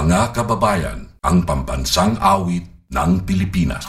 Mga 0.00 0.32
kababayan, 0.32 1.12
ang 1.20 1.44
pambansang 1.44 2.16
awit 2.24 2.64
ng 2.88 3.20
Pilipinas. 3.20 3.84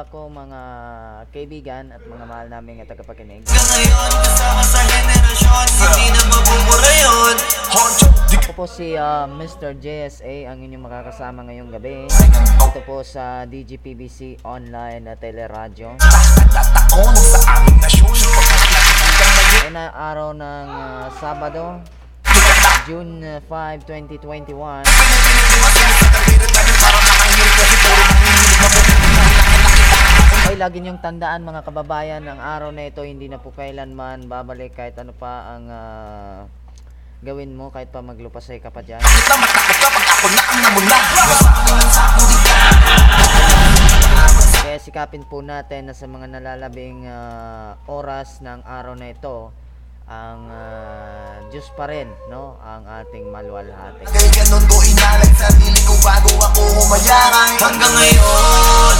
kapwa 0.00 0.32
ko, 0.32 0.32
mga 0.32 0.60
kaibigan 1.28 1.92
at 1.92 2.00
mga 2.08 2.24
mahal 2.24 2.48
namin 2.48 2.80
at 2.80 2.88
tagapakinig. 2.88 3.44
Ngayon, 3.44 4.10
kasama 4.24 4.64
sa 4.64 4.80
henerasyon, 4.80 5.66
hindi 5.76 6.06
na 6.16 6.22
mabubura 6.24 6.92
yun. 6.96 7.36
Po 8.56 8.64
si 8.68 8.92
ah, 8.92 9.24
uh, 9.24 9.26
Mr. 9.40 9.76
JSA, 9.76 10.48
ang 10.48 10.60
inyong 10.60 10.84
makakasama 10.84 11.48
ngayong 11.48 11.72
gabi. 11.72 12.08
Ito 12.60 12.80
po 12.84 13.00
sa 13.04 13.44
DGPBC 13.48 14.44
Online 14.44 15.00
na 15.00 15.14
Teleradyo. 15.16 15.96
Taon 15.96 17.14
Ngayon 19.52 19.72
na 19.76 19.92
araw 19.92 20.32
ng 20.36 20.68
uh, 20.68 21.08
Sabado, 21.20 21.80
June 22.84 23.40
5, 23.48 23.84
2021. 23.84 24.84
ay 30.50 30.58
lagi 30.58 30.82
niyong 30.82 30.98
tandaan 30.98 31.46
mga 31.46 31.62
kababayan, 31.62 32.26
ang 32.26 32.42
araw 32.42 32.74
na 32.74 32.90
ito 32.90 33.06
hindi 33.06 33.30
na 33.30 33.38
po 33.38 33.54
kailanman 33.54 34.26
babalik 34.26 34.74
kahit 34.74 34.98
ano 34.98 35.14
pa 35.14 35.46
ang 35.46 35.70
uh, 35.70 36.42
gawin 37.22 37.54
mo 37.54 37.70
kahit 37.70 37.94
pa 37.94 38.02
maglupasay 38.02 38.58
ka 38.58 38.74
pa 38.74 38.82
dyan. 38.82 38.98
Kaya 44.58 44.78
sikapin 44.82 45.22
po 45.22 45.38
natin 45.38 45.86
na 45.86 45.94
sa 45.94 46.10
mga 46.10 46.26
nalalabing 46.26 47.06
uh, 47.06 47.78
oras 47.86 48.42
ng 48.42 48.66
araw 48.66 48.98
na 48.98 49.14
ito, 49.14 49.54
ang 50.10 50.50
uh, 50.50 51.46
Diyos 51.54 51.70
pa 51.78 51.86
rin, 51.86 52.10
no? 52.26 52.58
Ang 52.58 52.90
ating 52.90 53.30
maluwalhati. 53.30 54.02
Kaya 54.02 54.28
ganun 54.34 54.66
ko 54.66 54.82
inalag 54.82 55.30
sarili 55.38 55.78
ko 55.86 55.94
bago 56.02 56.34
ako 56.42 56.62
humayakay 56.74 57.54
hanggang 57.62 57.94
ngayon. 57.94 58.99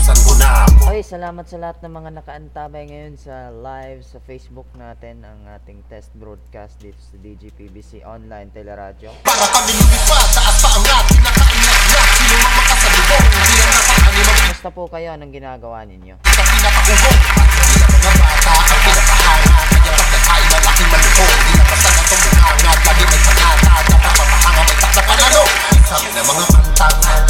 pakusan 0.00 0.18
ko 0.24 0.32
na 0.40 0.48
ako 0.64 0.80
Oy, 0.88 1.00
salamat 1.04 1.44
sa 1.44 1.56
lahat 1.60 1.78
ng 1.84 1.92
mga 1.92 2.10
nakaantabay 2.16 2.88
ngayon 2.88 3.14
sa 3.20 3.52
live 3.52 4.00
sa 4.00 4.16
Facebook 4.24 4.64
natin 4.72 5.20
ang 5.28 5.44
ating 5.44 5.84
test 5.92 6.08
broadcast 6.16 6.80
dito 6.80 6.96
sa 6.96 7.20
DGPBC 7.20 8.00
Online 8.08 8.48
Teleradyo. 8.48 9.12
Para 9.20 9.44
kami 9.52 9.76
lumipad, 9.76 10.28
taas 10.32 10.56
pa 10.64 10.68
ang 10.72 10.84
rap 10.88 11.04
Pinakaingat-ngat, 11.04 12.08
sino 12.16 12.34
mang 12.40 12.56
makasalubong 12.56 13.24
Hindi 13.28 13.60
ang 13.60 13.72
napakanimang 13.76 14.38
Kumusta 14.40 14.70
po 14.72 14.82
kayo? 14.88 15.08
Anong 15.12 15.32
ginagawa 15.36 15.78
ninyo? 15.84 16.14
sa 16.24 16.42
pinakaugong 16.48 17.18
Pati 17.20 17.74
na 17.76 17.86
mga 17.92 18.10
bata 18.16 18.50
ang 18.56 18.80
pinakahanga 18.80 19.58
Kaya 19.68 19.92
pagkakain 20.00 20.46
malaking 20.48 20.88
malupong 20.88 21.34
Di 21.36 21.52
na 21.52 21.64
basta 21.68 21.88
na 21.92 22.02
tumuhanga 22.08 22.72
Lagi 22.72 23.04
may 23.04 23.20
panata 23.20 23.72
Dapat 23.84 24.12
mapahanga 24.16 24.62
may 24.64 24.76
taksa 24.80 25.02
panalo 25.04 25.42
Sabi 25.84 26.08
mga 26.08 26.44
pantang 26.48 27.29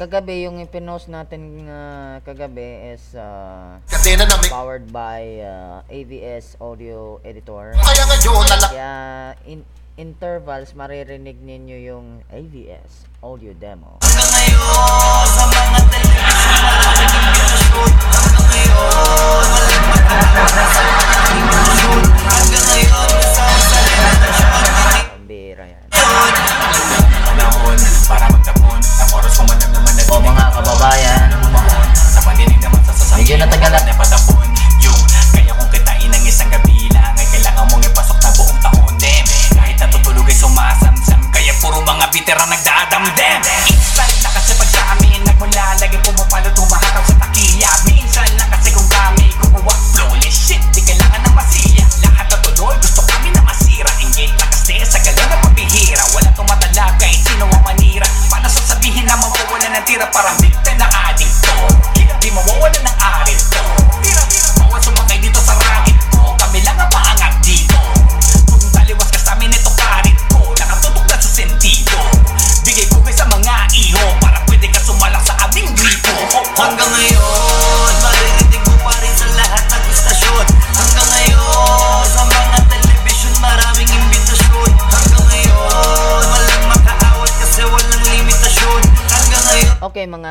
Kagabi, 0.00 0.48
yung 0.48 0.56
ipinost 0.64 1.12
natin 1.12 1.68
ah, 1.68 2.24
kagabi 2.24 2.96
is 2.96 3.12
may 4.00 4.16
powered 4.48 4.88
by 4.88 5.44
ah, 5.44 5.84
AVS 5.92 6.56
Audio 6.56 7.20
Editor. 7.20 7.76
Kaya 7.76 8.08
ngayon 8.08 8.48
Kaya 8.48 8.92
in 9.44 9.60
intervals 10.00 10.72
maririnig 10.72 11.36
ninyo 11.44 11.76
yung 11.84 12.24
AVS 12.32 13.04
audio 13.20 13.52
demo. 13.52 14.00
Hanggang 14.00 14.32
ngayon, 14.32 15.28
sa 15.36 15.44
mga 15.52 15.80
television 15.92 16.40
Maraming 16.80 17.12
imbitasyon 17.20 17.92
Hanggang 28.08 28.39
naman 33.36 33.52
sa 33.52 33.60
sasabihin 33.60 34.00
Medyo 34.00 34.10
natagalan. 34.10 34.39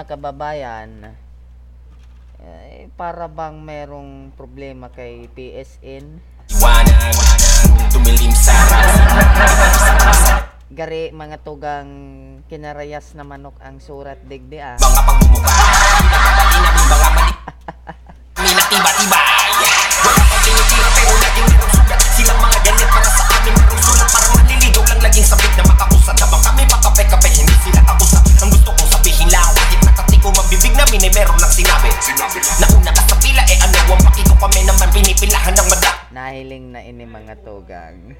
Kababayan, 0.09 1.13
eh, 2.41 2.89
para 2.97 3.29
bang 3.29 3.61
merong 3.61 4.33
problema 4.33 4.89
kay 4.89 5.29
PSN? 5.37 6.17
Iwanag, 6.49 7.13
tumilim 7.93 8.33
sa 8.33 8.57
Gari 10.69 11.13
mga 11.13 11.45
tugang 11.45 11.89
kinarayas 12.49 13.13
na 13.13 13.21
manok 13.21 13.57
ang 13.61 13.77
surat 13.77 14.17
digdi 14.25 14.57
ah. 14.57 14.81
mga 14.81 15.01
pagmumukha 15.05 15.53
mga 18.33 18.65
tiba-tiba 18.73 19.18
yung 37.59 38.15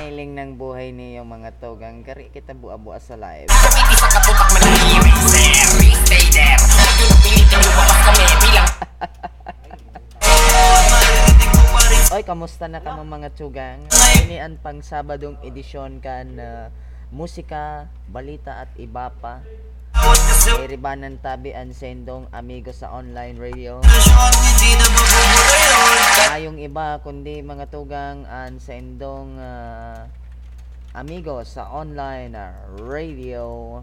Nahiling 0.00 0.32
ng 0.32 0.56
buhay 0.56 0.96
niyo 0.96 1.28
mga 1.28 1.60
tugang. 1.60 2.00
Gari 2.00 2.32
kita 2.32 2.56
bua-bua 2.56 2.96
sa 2.96 3.20
live. 3.20 3.52
Oy, 12.10 12.26
kamusta 12.26 12.66
na 12.66 12.82
ka 12.82 12.98
mga 12.98 13.30
tugang? 13.38 13.86
Ini 14.26 14.42
ang 14.42 14.58
pang 14.58 14.82
Sabadong 14.82 15.38
edisyon 15.46 16.02
kan 16.02 16.34
na 16.34 16.48
musika, 17.14 17.86
balita 18.10 18.58
at 18.64 18.72
iba 18.82 19.14
pa. 19.22 19.38
Kasi 20.00 20.50
Iribanan 20.64 21.20
tabi 21.20 21.52
ang 21.52 21.72
sendong 21.76 22.32
amigo 22.32 22.72
sa 22.72 22.88
online 22.96 23.36
radio. 23.36 23.84
Ayong 26.32 26.56
iba 26.56 26.96
kundi 27.04 27.44
mga 27.44 27.68
tugang 27.68 28.24
ang 28.24 28.56
sendong 28.56 29.36
ah, 29.36 30.08
amigo 30.96 31.44
sa 31.44 31.68
online 31.68 32.32
ah, 32.32 32.56
radio. 32.80 33.78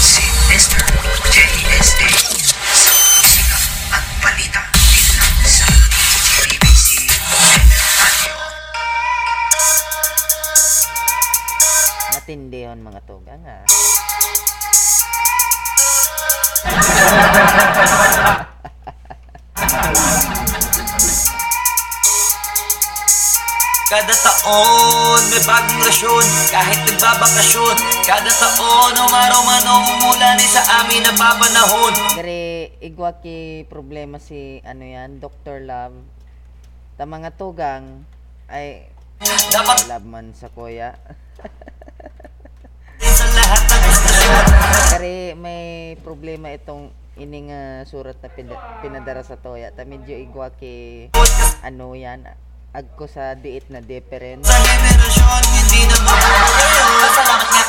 Si 0.00 0.24
Mr. 0.48 0.84
JST 1.28 2.00
sa 2.40 2.90
musika 3.20 3.58
at 3.92 4.04
balita 4.24 4.62
dito 4.72 5.12
lang 5.20 5.36
sa 5.44 5.66
DGBC 5.68 6.86
Radio. 7.92 8.36
Matindi 12.14 12.60
yun 12.64 12.80
mga 12.80 13.00
tugang 13.04 13.44
ah. 13.44 13.64
Kada 23.84 24.14
taon 24.16 25.22
may 25.30 25.42
bagong 25.44 25.82
rasyon 25.84 26.26
Kahit 26.50 26.80
nagbabakasyon 26.88 27.76
Kada 28.08 28.32
taon 28.32 28.96
umaraw 28.96 29.44
man 29.44 29.68
o 29.68 29.74
umulan 29.92 30.40
sa 30.48 30.82
amin 30.82 31.04
napapanahon 31.04 31.94
Gari 32.18 32.74
igwa 32.80 33.12
ki 33.20 33.68
problema 33.68 34.16
si 34.18 34.58
ano 34.64 34.82
yan, 34.88 35.20
Dr. 35.20 35.62
Love. 35.62 36.00
Ta 36.96 37.04
mga 37.04 37.36
tugang 37.36 38.02
ay 38.48 38.88
Dapat 39.24 39.88
love 39.88 40.06
man 40.08 40.34
sa 40.36 40.50
kuya. 40.50 40.98
Kari 44.94 45.34
may 45.34 45.98
problema 46.06 46.54
itong 46.54 46.94
ining 47.18 47.50
ah, 47.50 47.82
surat 47.82 48.14
na 48.22 48.30
pina- 48.30 48.78
pinadara 48.78 49.26
sa 49.26 49.34
toya. 49.34 49.74
Ta 49.74 49.82
medyo 49.82 50.14
igwa 50.14 50.54
ki 50.54 51.10
ano 51.66 51.98
yan, 51.98 52.22
agko 52.70 53.10
sa 53.10 53.34
diit 53.34 53.66
na 53.74 53.82
nga 53.82 54.06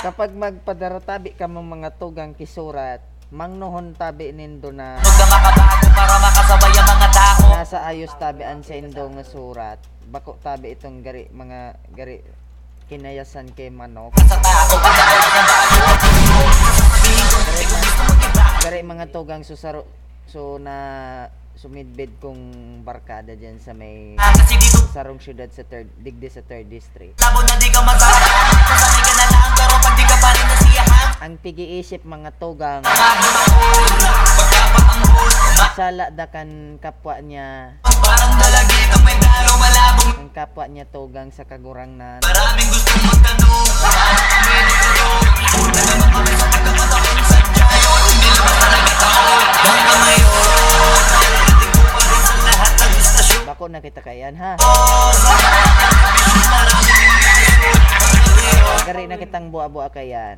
Kapag 0.06 0.38
magpadara 0.38 1.02
tabi 1.02 1.34
ka 1.34 1.50
mong 1.50 1.66
mga 1.66 1.98
tugang 1.98 2.38
kisurat, 2.38 3.02
mangnohon 3.34 3.98
tabi 3.98 4.30
nindo 4.30 4.70
na 4.70 5.02
para 5.98 6.22
makasabay 6.22 6.78
ang 6.78 6.90
mga 6.94 7.10
tao 7.10 7.42
nasa 7.50 7.82
ayos 7.90 8.14
tabi 8.22 8.46
ang 8.46 8.62
sa 8.62 8.78
indo 8.78 9.02
nga 9.02 9.26
surat. 9.26 9.82
Bako 10.14 10.38
tabi 10.46 10.78
itong 10.78 11.02
gari 11.02 11.26
mga 11.34 11.74
gari 11.90 12.22
kinayasan 12.86 13.50
kay 13.58 13.74
manok. 13.74 14.14
Sa 14.30 14.38
tao 14.46 15.65
Gari 18.66 18.82
mga 18.82 19.14
tugang 19.14 19.46
susaro 19.46 19.86
so 20.26 20.58
na 20.58 20.74
sumidbid 21.54 22.18
kong 22.18 22.82
barkada 22.82 23.38
diyan 23.38 23.62
sa 23.62 23.78
may 23.78 24.18
sarong 24.90 25.22
syudad 25.22 25.54
sa 25.54 25.62
third 25.70 25.86
digdi 26.02 26.26
sa 26.34 26.42
third 26.42 26.66
district. 26.66 27.14
Labo 27.22 27.46
na 27.46 27.62
di 27.62 27.70
ka 27.70 27.86
masarap 27.86 28.26
Sasanay 28.66 29.06
ka 29.06 29.14
na 29.22 29.26
lang 29.30 29.54
Pero 29.54 29.74
pag 29.86 29.94
di 29.94 30.02
ka 30.10 30.18
pa 30.18 30.34
rin 30.34 30.46
nasiyahan 30.50 31.10
ang 31.22 31.38
pigi-isip 31.46 32.02
mga 32.10 32.34
tugang 32.42 32.82
sala 35.78 36.10
da 36.10 36.26
kan 36.26 36.82
kapwa 36.82 37.22
niya. 37.22 37.78
Parang 37.86 38.34
dalagit 38.34 38.90
ang 38.90 39.04
may 39.06 39.14
dalo 39.22 39.62
malabong 39.62 40.26
ang 40.26 40.34
kapwa 40.34 40.66
niya 40.66 40.90
tugang 40.90 41.30
sa 41.30 41.46
kagurangnan 41.46 42.26
Maraming 42.26 42.70
gustong 42.74 43.14
magtanong. 43.14 43.70
Kami 43.78 44.58
kami 46.18 46.34
sa 46.34 46.45
bako 53.66 53.74
na 53.74 53.82
kita 53.82 54.06
kayan 54.06 54.38
ha? 54.38 54.62
Gari 58.86 59.10
na 59.10 59.18
kitang 59.18 59.50
buwa-buwa 59.50 59.90
kayan 59.90 60.38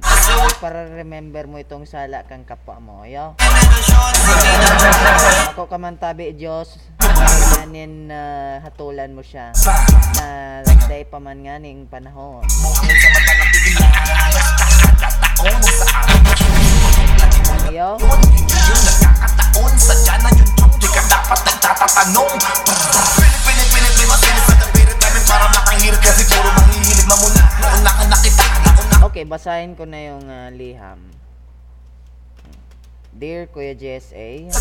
para 0.64 0.88
remember 0.96 1.44
mo 1.44 1.60
itong 1.60 1.84
sala 1.84 2.24
kang 2.24 2.48
kapwa 2.48 2.80
mo 2.80 3.04
yo. 3.04 3.36
Ako 5.52 5.68
ka 5.68 5.76
man 5.76 6.00
tabi 6.00 6.32
Diyos. 6.40 6.80
Kanin 7.04 8.08
na 8.08 8.22
hatulan 8.64 9.12
mo 9.12 9.20
siya. 9.20 9.52
Na 10.16 10.64
day 10.88 11.04
pa 11.04 11.20
man 11.20 11.44
nga 11.44 11.60
ning 11.60 11.84
panahon. 11.92 12.48
Sa 12.48 13.12
sa 17.44 17.72
yo 17.78 17.94
Hindi 18.02 18.58
yun 18.58 18.80
nagkakataon 18.82 19.74
Sadya 19.78 20.16
na 20.18 20.30
yun 20.34 20.50
yung 20.58 20.74
ka 20.82 21.17
dapat 21.28 21.44
nagtatatanong 21.44 22.40
Pilit, 23.20 23.42
pilit, 23.44 23.68
pilit 23.76 23.94
May 24.00 24.08
masilit 24.08 24.44
sa 24.48 24.56
tapirit 24.64 24.96
namin 24.96 25.24
Para 25.28 25.46
makahirit 25.52 26.00
Kasi 26.00 26.24
puro 26.24 26.48
mahihilig 26.56 27.04
mamula 27.04 27.44
Nauna 27.60 27.92
ka 27.92 28.04
na 28.08 28.18
kita 28.24 28.46
Nauna 28.64 28.96
Okay, 29.12 29.28
basahin 29.28 29.76
ko 29.76 29.84
na 29.88 30.00
yung 30.04 30.26
ah, 30.28 30.50
liham. 30.52 31.00
Dear 33.14 33.50
Kuya 33.50 33.74
JSA, 33.74 34.52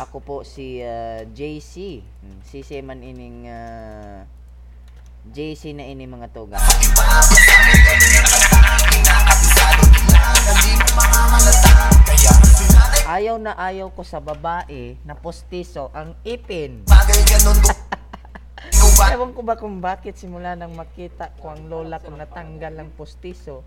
ako 0.00 0.16
po 0.20 0.36
si 0.42 0.82
ah, 0.82 1.22
JC. 1.28 2.02
Hmm, 2.24 2.40
Si 2.44 2.60
man 2.82 3.04
ining 3.04 3.46
ah, 3.46 4.26
JC 5.28 5.76
na 5.76 5.86
ini 5.86 6.04
mga 6.08 6.28
tuga. 6.34 6.60
Ayaw 13.04 13.36
na 13.36 13.52
ayaw 13.52 13.92
ko 13.92 14.00
sa 14.00 14.16
babae 14.16 14.96
na 15.04 15.12
postiso 15.12 15.92
ang 15.92 16.16
ipin. 16.24 16.88
Bagay 16.88 17.20
ganun 17.28 17.60
ko 17.60 17.72
Ewan 19.12 19.36
ko 19.36 19.44
ba 19.44 19.60
kung 19.60 19.84
bakit 19.84 20.16
simula 20.16 20.56
nang 20.56 20.72
makita 20.72 21.28
ko 21.36 21.52
ang 21.52 21.68
lola 21.68 22.00
ko 22.00 22.08
natanggal 22.08 22.72
ang 22.80 22.88
postiso, 22.96 23.60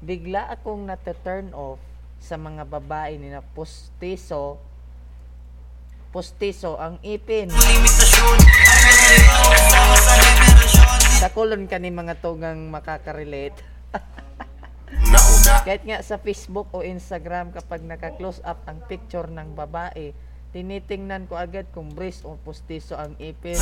bigla 0.00 0.48
akong 0.48 0.88
nata-turn 0.88 1.52
off 1.52 1.76
sa 2.16 2.40
mga 2.40 2.64
babae 2.64 3.20
ni 3.20 3.28
na 3.28 3.44
postiso 3.44 4.56
postiso 6.08 6.80
ang 6.80 6.96
ipin. 7.04 7.52
Sa 11.20 11.28
kulon 11.36 11.68
ka 11.68 11.76
ni 11.76 11.92
mga 11.92 12.16
tugang 12.24 12.72
makakarelate. 12.72 13.60
Kahit 15.44 15.84
nga 15.84 16.00
sa 16.00 16.16
Facebook 16.16 16.72
o 16.72 16.80
Instagram 16.80 17.52
kapag 17.52 17.84
naka-close 17.84 18.40
up 18.48 18.64
ang 18.64 18.80
picture 18.88 19.28
ng 19.28 19.52
babae, 19.52 20.16
tinitingnan 20.56 21.28
ko 21.28 21.36
agad 21.36 21.68
kung 21.68 21.92
breast 21.92 22.24
o 22.24 22.40
postiso 22.40 22.96
ang 22.96 23.12
ipin. 23.20 23.60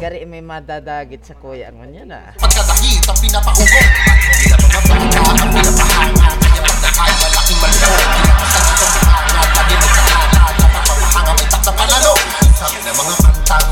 Gari 0.00 0.24
may 0.24 0.40
madadagit 0.40 1.26
sa 1.26 1.34
kuya 1.36 1.74
ang 1.74 1.82
niya 1.90 2.06
na. 2.06 2.20
Pagkadahit 2.38 3.04
ang 3.04 3.18
pinapaugong 3.18 3.68
Hindi 3.68 4.44
na 4.48 4.56
pamabalita 4.56 5.20
ang 5.20 5.50
pinapahanga 5.52 6.39
Sabi 12.60 12.76
ng 12.84 12.92
mga 12.92 13.14
pantang 13.24 13.68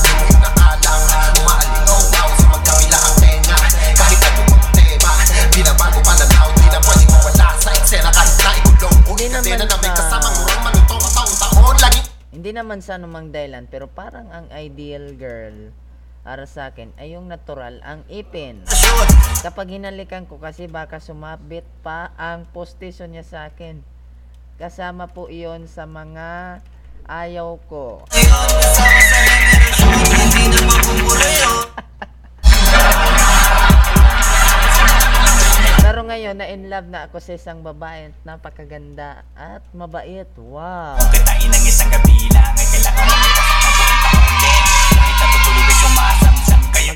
Hindi 0.00 0.32
nakalang 0.40 1.02
Umaalingaw 1.44 2.00
sa 2.08 2.46
magkabila 2.48 2.96
ang 2.96 3.16
tenga 3.20 3.58
Kahit 4.00 4.20
mga 4.32 4.68
tema 4.72 5.12
Binabago 5.52 6.00
pananaw 6.00 6.48
Di 6.56 6.66
na 6.72 6.80
pwedeng 6.80 7.10
mawala 7.12 7.48
sa 7.60 7.70
eksena 7.76 8.08
Kahit 8.08 8.36
na 8.40 8.50
ikulong 8.56 8.96
Ulit 9.12 9.28
naman 9.28 9.60
na 9.60 9.64
na 9.68 9.76
may 9.76 9.92
sa- 9.92 9.96
kasamang 10.00 10.36
urang 10.40 10.62
Manutong 10.64 11.02
at 11.04 11.12
taon-taon 11.12 11.76
Lagi 11.84 12.00
Hindi 12.32 12.50
naman 12.56 12.80
sa 12.80 12.96
anumang 12.96 13.28
dahilan, 13.28 13.68
pero 13.68 13.92
parang 13.92 14.32
ang 14.32 14.48
ideal 14.56 15.12
girl 15.20 15.76
para 16.24 16.48
sa 16.48 16.72
akin 16.72 16.96
ay 17.00 17.16
yung 17.16 17.32
natural 17.32 17.80
ang 17.80 18.04
ipin. 18.12 18.60
Kapag 19.40 19.72
hinalikan 19.72 20.28
ko 20.28 20.36
kasi 20.36 20.68
baka 20.68 21.00
sumabit 21.00 21.64
pa 21.80 22.12
ang 22.20 22.44
postiso 22.44 23.08
niya 23.08 23.24
sa 23.24 23.48
akin. 23.48 23.80
Kasama 24.60 25.08
po 25.08 25.32
iyon 25.32 25.64
sa 25.64 25.88
mga 25.88 26.60
ayaw 27.10 27.58
ko. 27.66 28.06
Na 28.06 28.38
Pero 35.82 36.06
ngayon 36.06 36.38
na 36.38 36.46
in 36.46 36.70
love 36.70 36.86
na 36.86 37.10
ako 37.10 37.18
sa 37.18 37.34
isang 37.34 37.66
babae 37.66 38.14
at 38.14 38.16
napakaganda 38.22 39.26
at 39.34 39.66
mabait. 39.74 40.30
Wow. 40.38 40.94
Kitain 41.10 41.50
ng 41.50 41.64
isang 41.66 41.90
gabi 41.90 42.30
lang 42.30 42.54
Ay 42.54 42.66
kailangan 42.70 43.04
mo 43.10 43.18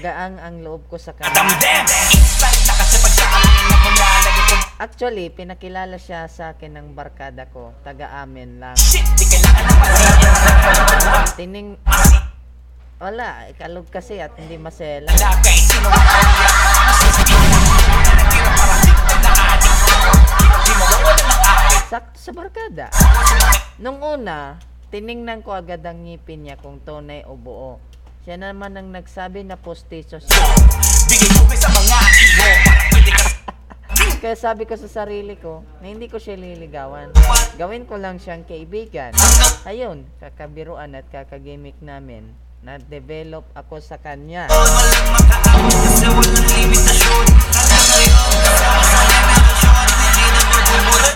Magaang 0.05 0.37
ang 0.37 0.61
loob 0.61 0.85
ko 0.93 1.01
sa 1.01 1.17
kanya. 1.17 1.33
damdam 1.33 1.85
Instant 2.13 2.59
na 2.69 2.77
kasi 2.77 3.01
pag 3.01 3.15
sa 3.17 3.25
amin 3.25 3.65
Ako 3.73 3.89
lalagay 3.89 4.05
ko 4.05 4.14
Actually, 4.75 5.31
pinakilala 5.31 6.03
siya 6.03 6.27
sa 6.27 6.59
akin 6.59 6.75
ng 6.75 6.89
barkada 6.99 7.47
ko. 7.55 7.71
Lang. 7.87 8.75
Kailangan 8.75 9.63
na 9.71 9.75
pasiyan 9.79 11.31
Tining... 11.39 11.71
Wala, 12.99 13.47
ikalog 13.55 13.87
kasi 13.87 14.19
at 14.19 14.35
hindi 14.35 14.59
masela. 14.59 15.15
Ko 15.15 15.23
Sakto 21.87 22.19
sa 22.19 22.33
barkada. 22.35 22.91
Nung 23.79 24.03
una, 24.03 24.59
tiningnan 24.91 25.47
ko 25.47 25.55
agad 25.55 25.87
ang 25.87 26.03
ngipin 26.03 26.51
niya 26.51 26.59
kung 26.59 26.83
tunay 26.83 27.23
o 27.23 27.39
buo. 27.39 27.79
Siya 28.27 28.43
naman 28.43 28.75
ang 28.75 28.91
nagsabi 28.91 29.47
na 29.47 29.55
postiso 29.55 30.19
siya. 30.19 30.43
Bigay 31.07 31.31
mo 31.39 31.47
ba 31.47 31.55
sa 31.55 31.69
mga 31.71 31.99
iyo 32.19 32.51
Para 32.65 32.84
Kaya 34.25 34.41
sabi 34.41 34.65
ko 34.65 34.73
sa 34.73 34.89
sarili 34.89 35.37
ko 35.37 35.61
na 35.85 35.93
hindi 35.93 36.09
ko 36.09 36.17
siya 36.17 36.41
liligawan. 36.41 37.13
Gawin 37.61 37.85
ko 37.85 38.01
lang 38.01 38.17
siyang 38.17 38.49
kaibigan. 38.49 39.13
Ayun, 39.69 40.09
kakabiruan 40.17 40.97
at 40.97 41.05
kakagimik 41.13 41.77
namin. 41.85 42.33
Na-develop 42.65 43.45
ako 43.53 43.85
sa 43.85 44.01
kanya. 44.01 44.49
Na 44.49 44.57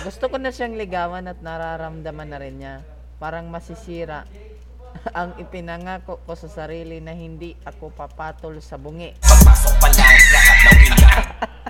Gusto 0.05 0.29
ko 0.29 0.37
na 0.37 0.53
siyang 0.53 0.77
ligawan 0.77 1.33
at 1.33 1.41
nararamdaman 1.41 2.29
na 2.29 2.37
rin 2.37 2.61
niya. 2.61 2.85
Parang 3.17 3.49
masisira 3.49 4.29
ang 5.17 5.33
ipinangako 5.41 6.21
ko 6.29 6.37
sa 6.37 6.53
sarili 6.53 7.01
na 7.01 7.17
hindi 7.17 7.57
ako 7.65 7.89
papatol 7.89 8.61
sa 8.61 8.77
bungi. 8.77 9.17
Pagpasok 9.25 9.75
pa 9.81 9.89
lang 9.97 10.13
Lahat 10.13 10.59
ng 10.61 11.57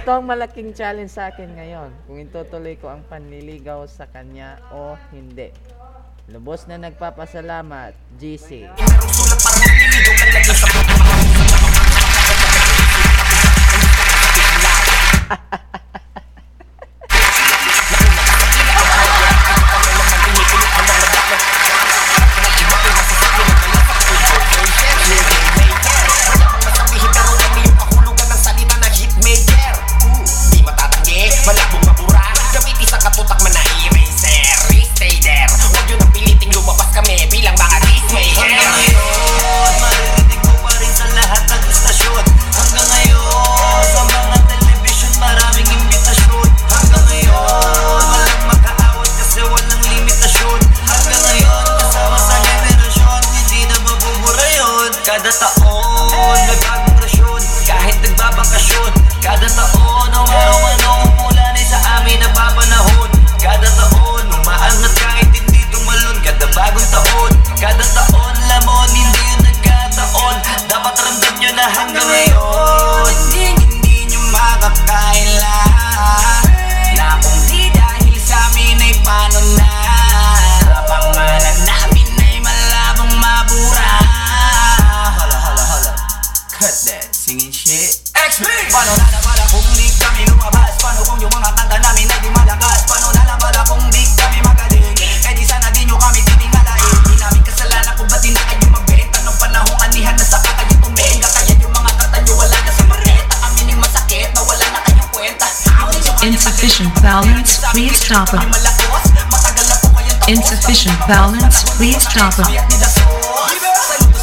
Ito 0.00 0.16
ang 0.16 0.24
malaking 0.24 0.72
challenge 0.72 1.12
sa 1.12 1.28
akin 1.28 1.60
ngayon. 1.60 1.92
Kung 2.08 2.16
itutuloy 2.16 2.80
ko 2.80 2.88
ang 2.88 3.04
panliligaw 3.04 3.84
sa 3.84 4.08
kanya 4.08 4.56
o 4.72 4.96
hindi. 5.12 5.52
Lubos 6.32 6.64
na 6.64 6.80
nagpapasalamat, 6.80 7.92
GC. 8.16 8.64
stop 108.10 108.34
it. 108.34 108.42
Malakos, 108.42 109.06
matagal 109.30 109.64
na 109.70 109.76
po 109.78 109.88
kayong 109.94 110.18
Insufficient 110.26 110.98
balance, 111.06 111.62
please 111.78 112.02
stop 112.02 112.34
it. 112.42 112.50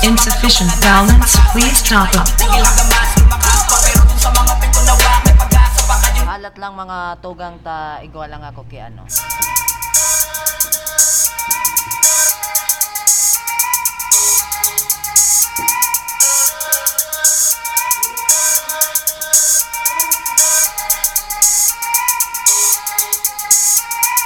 Insufficient 0.03 0.75
balance, 0.83 1.39
please 1.55 1.79
stop 1.79 2.11
it. 2.11 2.27
Tigil 2.35 2.67
hanggang 2.67 2.91
mas 2.91 3.15
lumakas 3.15 3.59
pa 3.63 3.75
Pero 3.87 4.03
dun 4.03 4.19
sa 4.19 4.29
mga 4.35 4.53
pito 4.59 4.79
na 4.83 4.91
wak 4.91 5.19
May 5.23 5.35
pag-asa 5.39 5.81
pa 5.87 5.95
kayo 6.03 6.21
Halat 6.27 6.55
lang 6.59 6.73
mga 6.75 6.97
tugang 7.23 7.55
ta 7.63 8.03
igwa 8.03 8.27
lang 8.27 8.43
ako 8.43 8.67
kay 8.67 8.83
ano. 8.91 9.07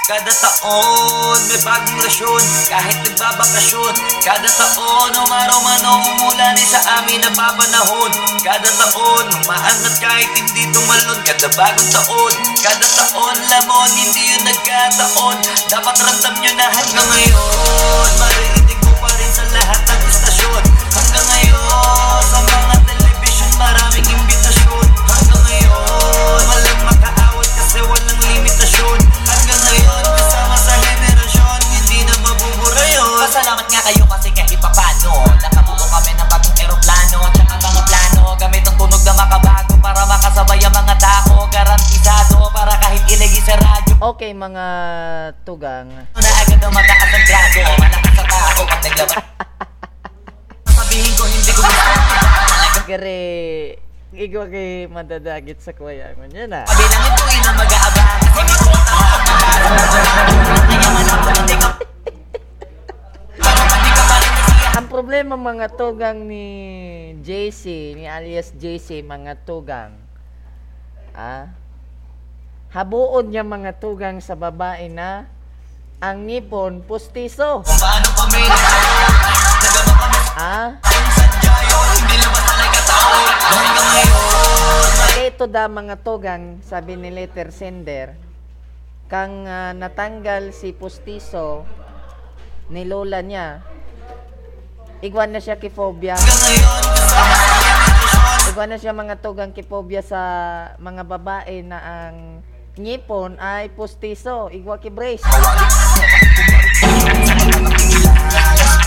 Kada 0.02 0.34
taon, 0.34 1.38
may 1.46 1.62
bagong 1.62 2.02
rasyon 2.02 2.42
Kahit 2.66 3.06
nagbabakasyon. 3.06 3.94
Kada 4.26 4.50
taon, 4.50 5.14
umaraw 5.14 5.62
man 5.62 5.86
o 5.86 5.94
umulan 6.10 6.58
sa 6.66 6.82
amin 6.98 7.22
napapanahon. 7.22 8.10
Kada 8.42 8.66
taon, 8.66 9.26
umaangat 9.30 9.94
kahit 10.02 10.26
hindi 10.34 10.66
tumalon 10.74 11.22
Kada 11.22 11.46
bagong 11.54 11.90
taon, 11.94 12.34
kada 12.66 12.86
taon 12.98 13.36
Lamon, 13.46 13.90
hindi 13.94 14.34
yun 14.34 14.42
nagkataon. 14.42 15.38
Dapat 15.70 15.94
ramdam 15.94 16.34
nyo 16.34 16.52
na 16.58 16.66
hanggang 16.66 17.06
ngayon 17.06 18.10
Maririnig 18.18 18.61
tunog 39.02 39.18
na 39.18 39.26
makabago 39.26 39.74
Para 39.82 40.06
makasabay 40.06 40.62
ang 40.62 40.74
mga 40.74 40.96
tao. 41.02 41.34
Garantisado 41.50 42.38
Para 42.54 42.78
kahit 42.78 43.02
ilagay 43.10 43.42
sa 43.42 43.58
radyo. 43.58 43.94
Okay 44.14 44.30
mga 44.30 44.66
tugang. 45.42 45.90
Na 45.90 46.30
agad 46.42 46.62
ang 46.62 46.74
mataas 46.74 47.10
ang 47.10 47.24
grado. 47.26 47.60
Malakas 47.82 48.12
sa 48.14 48.24
tao 48.30 48.60
Pag 48.62 48.80
naglabas. 48.86 49.24
Sabihin 50.78 51.12
ko 51.18 51.22
hindi 51.26 51.50
ko 51.50 51.60
gusto. 51.66 51.90
Kare 52.82 53.20
igwa 54.12 54.44
kay 54.44 54.90
madadagit 54.92 55.58
sa 55.62 55.72
kuyangon 55.72 56.28
yan 56.34 56.52
ah. 56.52 56.66
Kabilangin 56.68 57.12
ko 57.16 57.22
yun 57.32 57.46
ang 57.48 57.56
mag-aabang 57.56 58.20
Kasi 58.20 58.40
may 58.44 58.58
ka 58.60 58.68
ang 58.76 59.22
Kaya 60.68 60.88
man 60.92 61.06
ako 61.08 61.28
hindi 61.32 61.56
ka 61.56 61.68
Ang 64.72 64.88
problema 64.88 65.36
mga 65.36 65.76
tugang 65.76 66.24
ni 66.24 66.48
JC, 67.20 67.92
ni 67.92 68.08
alias 68.08 68.56
JC, 68.56 69.04
mga 69.04 69.44
tugang. 69.44 69.92
Ah? 71.12 71.52
Habuon 72.72 73.28
niya 73.28 73.44
mga 73.44 73.76
tugang 73.76 74.24
sa 74.24 74.32
babae 74.32 74.88
na 74.88 75.28
ang 76.00 76.24
ngipon 76.24 76.88
pustiso. 76.88 77.60
Paano 77.68 78.08
kami 78.16 78.48
Ah? 80.40 80.80
Hindi 80.80 82.16
naman 82.16 82.42
talaga 82.48 82.80
tao 82.90 83.12
Hanggang 83.52 83.88
ngayon 83.92 85.28
Ito 85.28 85.44
da 85.52 85.68
mga 85.68 86.00
tugang, 86.00 86.64
sabi 86.64 86.96
ni 86.96 87.12
letter 87.12 87.52
sender, 87.52 88.16
kang 89.12 89.44
ah, 89.44 89.76
natanggal 89.76 90.56
si 90.56 90.72
pustiso 90.72 91.68
ni 92.72 92.88
lola 92.88 93.20
niya, 93.20 93.60
igwan 95.02 95.34
na 95.34 95.42
siya 95.42 95.58
kifobia. 95.58 96.14
Igwan 98.54 98.70
na 98.70 98.78
siya 98.78 98.94
mga 98.94 99.18
tugang 99.18 99.50
kifobia 99.50 99.98
sa 99.98 100.22
mga 100.78 101.02
babae 101.02 101.66
na 101.66 101.78
ang 101.82 102.16
ngipon 102.78 103.36
ay 103.42 103.74
pustiso, 103.74 104.46
igwa 104.54 104.78
ki 104.78 104.94
brace. 104.94 105.26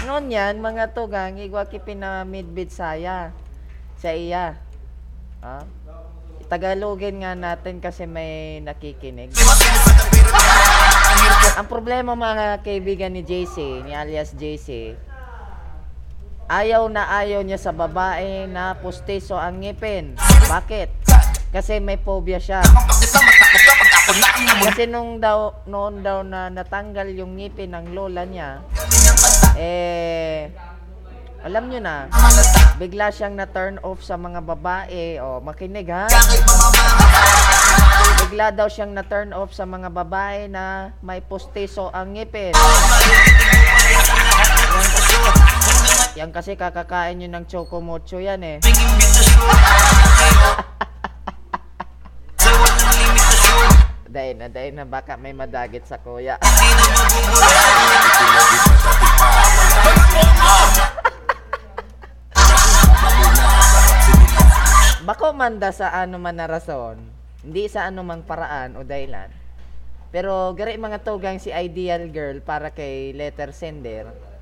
Ngon 0.08 0.32
yan, 0.32 0.64
mga 0.64 0.96
tugang, 0.96 1.36
igwa 1.36 1.68
ki 1.68 1.84
pinamidbid 1.84 2.72
saya 2.72 3.36
sa 4.00 4.16
iya. 4.16 4.56
Ha? 5.44 5.68
Tagalogin 6.48 7.26
nga 7.26 7.36
natin 7.36 7.84
kasi 7.84 8.08
may 8.08 8.64
nakikinig. 8.64 9.36
Ang 11.60 11.68
problema 11.68 12.16
mga 12.16 12.64
kaibigan 12.64 13.12
ni 13.12 13.26
JC, 13.26 13.84
ni 13.84 13.92
alias 13.92 14.32
JC, 14.38 14.96
ayaw 16.46 16.86
na 16.90 17.10
ayaw 17.10 17.42
niya 17.42 17.58
sa 17.58 17.74
babae 17.74 18.46
na 18.46 18.78
pustiso 18.78 19.34
ang 19.34 19.62
ngipin. 19.62 20.14
Bakit? 20.46 20.90
Kasi 21.50 21.82
may 21.82 21.98
phobia 21.98 22.38
siya. 22.38 22.62
Kasi 24.62 24.86
nung 24.86 25.18
daw, 25.18 25.66
noon 25.66 26.06
daw 26.06 26.22
na 26.22 26.54
natanggal 26.54 27.10
yung 27.16 27.40
ngipin 27.40 27.74
ng 27.74 27.98
lola 27.98 28.22
niya, 28.28 28.62
eh, 29.58 30.54
alam 31.46 31.70
nyo 31.70 31.80
na, 31.82 32.10
bigla 32.78 33.10
siyang 33.10 33.34
na-turn 33.38 33.82
off 33.82 34.02
sa 34.06 34.18
mga 34.18 34.42
babae. 34.46 35.18
O, 35.22 35.42
makinig 35.42 35.90
ha. 35.90 36.06
Bigla 38.26 38.54
daw 38.54 38.66
siyang 38.70 38.94
na-turn 38.94 39.34
off 39.34 39.54
sa 39.54 39.66
mga 39.66 39.90
babae 39.94 40.50
na 40.50 40.94
may 41.02 41.22
pustiso 41.22 41.90
ang 41.94 42.14
ngipin. 42.18 42.54
Yan 46.16 46.32
kasi 46.32 46.56
kakakain 46.56 47.20
nyo 47.20 47.28
ng 47.28 47.44
chocomocho 47.44 48.24
yan 48.24 48.40
eh. 48.40 48.58
Dahil 54.08 54.36
na, 54.40 54.48
dahil 54.48 54.80
na 54.80 54.88
baka 54.88 55.20
may 55.20 55.36
madagit 55.36 55.84
sa 55.84 56.00
kuya. 56.00 56.40
Bako 65.04 65.36
manda 65.36 65.76
sa 65.76 65.92
ano 66.00 66.16
man 66.16 66.40
na 66.40 66.48
rason, 66.48 66.96
hindi 67.44 67.68
sa 67.68 67.92
ano 67.92 68.08
mang 68.08 68.24
paraan 68.24 68.80
o 68.80 68.88
dahilan. 68.88 69.28
Pero 70.16 70.56
gari 70.56 70.80
mga 70.80 71.04
tugang 71.04 71.44
si 71.44 71.52
ideal 71.52 72.08
girl 72.08 72.40
para 72.40 72.72
kay 72.72 73.12
letter 73.12 73.52
sender. 73.52 74.35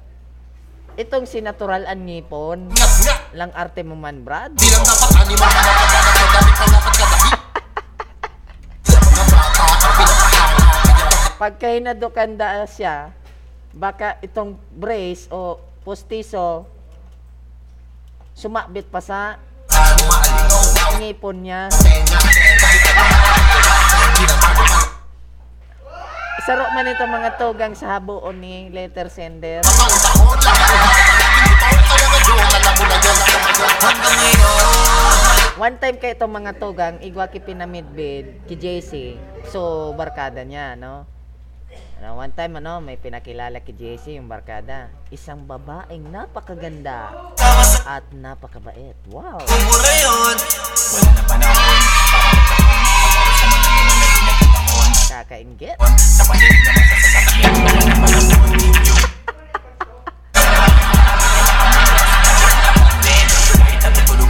Itong 0.93 1.25
si 1.25 1.41
natural 1.41 1.89
an 1.89 2.05
ngipon, 2.05 2.69
lang 3.33 3.49
arte 3.57 3.81
mo 3.81 3.97
man 3.97 4.21
brad. 4.21 4.53
Di 4.53 4.69
lang 4.69 4.85
dapat 4.85 5.09
animal 5.25 5.49
na 5.49 5.61
nakaganap 5.65 6.13
na 6.13 6.27
gamit 6.29 6.53
na 6.53 6.65
dapat 6.69 6.93
kadahi 6.93 7.29
ang 8.93 9.29
Pagka 11.41 11.67
hinadukanda 11.73 12.61
siya, 12.69 13.09
baka 13.73 14.21
itong 14.21 14.53
brace 14.69 15.25
o 15.33 15.57
postiso 15.81 16.69
sumabit 18.37 18.85
pa 18.93 19.01
sa 19.01 19.41
ngipon 21.01 21.41
niya. 21.41 21.73
Isaro 26.43 26.67
man 26.75 26.83
ito 26.91 27.07
mga 27.07 27.39
tugang 27.39 27.71
sa 27.71 27.95
habuon 27.95 28.35
ni 28.43 28.67
letter 28.67 29.07
sender. 29.07 29.63
One 35.55 35.79
time 35.79 35.95
kay 36.03 36.19
itong 36.19 36.35
mga 36.35 36.59
tugang, 36.59 36.99
igwa 36.99 37.31
ki 37.31 37.39
pinamidbid, 37.47 38.43
ki 38.43 38.59
JC, 38.59 39.15
so 39.55 39.95
barkada 39.95 40.43
niya, 40.43 40.75
no? 40.75 41.07
Ano, 42.03 42.19
one 42.19 42.35
time, 42.35 42.59
ano, 42.59 42.83
may 42.83 42.99
pinakilala 42.99 43.63
ki 43.63 43.71
JC, 43.79 44.19
yung 44.19 44.27
barkada. 44.27 44.91
Isang 45.15 45.47
babaeng 45.47 46.11
napakaganda 46.11 47.31
at 47.87 48.03
napakabait. 48.11 48.99
Wow! 49.07 49.39
Kumura 49.47 49.91
yun 49.95 50.35
Wala 50.91 51.09
na 51.15 51.23
panahon 51.23 51.92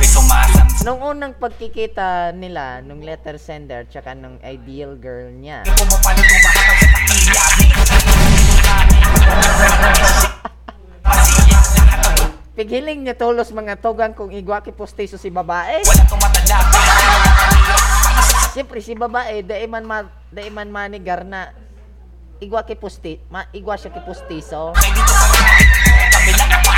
sumasam 0.03 0.67
Nung 0.83 0.99
unang 0.99 1.31
pagkikita 1.39 2.35
nila, 2.35 2.83
nung 2.83 2.99
letter 2.99 3.39
sender, 3.39 3.87
tsaka 3.87 4.11
nung 4.11 4.35
ideal 4.43 4.99
girl 4.99 5.31
niya, 5.31 5.63
Pumapalo 5.63 6.19
tumahatag 6.19 6.77
sa 6.77 6.87
takilya 6.91 7.43
Pasiya 11.03 11.59
lahat 11.79 12.11
ng 12.19 12.31
pighiling 12.53 13.01
niya 13.01 13.17
tulos 13.17 13.49
mga 13.49 13.81
tugang 13.81 14.13
kung 14.13 14.29
igwa 14.29 14.61
ki 14.61 14.71
postiso 14.77 15.17
si 15.17 15.33
babae. 15.33 15.81
Wala 15.83 16.03
tumatala 16.05 16.82
Siyempre 18.53 18.85
si 18.85 18.93
babae, 18.93 19.41
dai 19.41 19.65
man 19.65 19.81
ma, 19.81 20.05
dai 20.29 20.53
man 20.53 20.69
manigar 20.69 21.25
na 21.25 21.49
igwa 22.37 22.61
ki 22.61 22.77
posti, 22.77 23.17
ma, 23.33 23.49
igwa 23.49 23.73
siya 23.73 23.89
ki 23.89 24.05
postiso. 24.05 24.77
May 24.77 24.93
dito 24.93 25.09
sa 25.09 25.25
kahit 25.25 25.69
Kami 26.13 26.31
lang 26.37 26.53
pa 26.61 26.75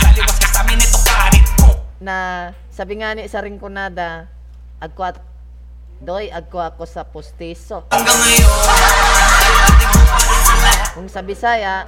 Taliwas 0.00 0.38
ka 0.40 0.48
sa 0.48 0.64
amin 0.64 0.80
ito 0.80 0.96
karit 1.04 1.44
ko. 1.60 1.76
Na 2.00 2.16
sabi 2.72 3.04
nga 3.04 3.12
ni 3.12 3.28
sa 3.28 3.44
ringkonada 3.44 4.32
agko 4.80 5.12
at 5.12 5.20
doy 6.00 6.32
agko 6.32 6.56
ako 6.56 6.88
sa 6.88 7.04
lahat 7.04 7.84
kung 10.96 11.12
sa 11.12 11.20
Bisaya 11.20 11.84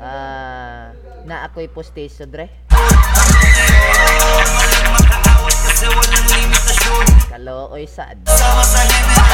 ah 0.00 0.88
na 1.28 1.44
ako'y 1.44 1.68
postiso 1.68 2.24
dre 2.24 2.48
kalooy 7.30 7.84
sad. 7.88 8.18
Sama 8.26 8.62
sa 8.64 8.80
na 8.84 8.98
na 9.04 9.24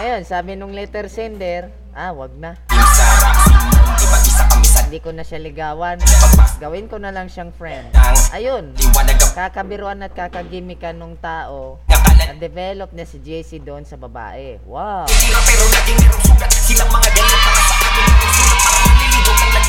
ayun 0.00 0.22
sabi 0.26 0.58
nung 0.58 0.74
letter 0.74 1.06
sender 1.06 1.70
ah 1.94 2.10
wag 2.10 2.34
na. 2.34 2.58
Hindi 4.90 4.98
ko 4.98 5.14
na 5.14 5.22
siya 5.22 5.38
ligawan. 5.38 6.02
Gawin 6.58 6.90
ko 6.90 6.98
na 6.98 7.14
lang 7.14 7.30
siyang 7.30 7.54
friend. 7.54 7.94
Ayun 8.34 8.74
kakabiruan 9.30 10.02
at 10.02 10.12
kakagimikan 10.12 10.98
nung 10.98 11.14
tao. 11.16 11.78
Nakalat 11.86 12.36
na-develop 12.36 12.90
na 12.92 13.06
si 13.06 13.22
JC 13.22 13.62
doon 13.62 13.86
sa 13.86 13.96
babae. 13.96 14.58
Wow. 14.66 15.06
Pero 15.08 15.64
laging 15.70 15.98
merong 16.02 16.22
sugat. 16.26 16.50
Silang 16.50 16.90
mga 16.90 17.08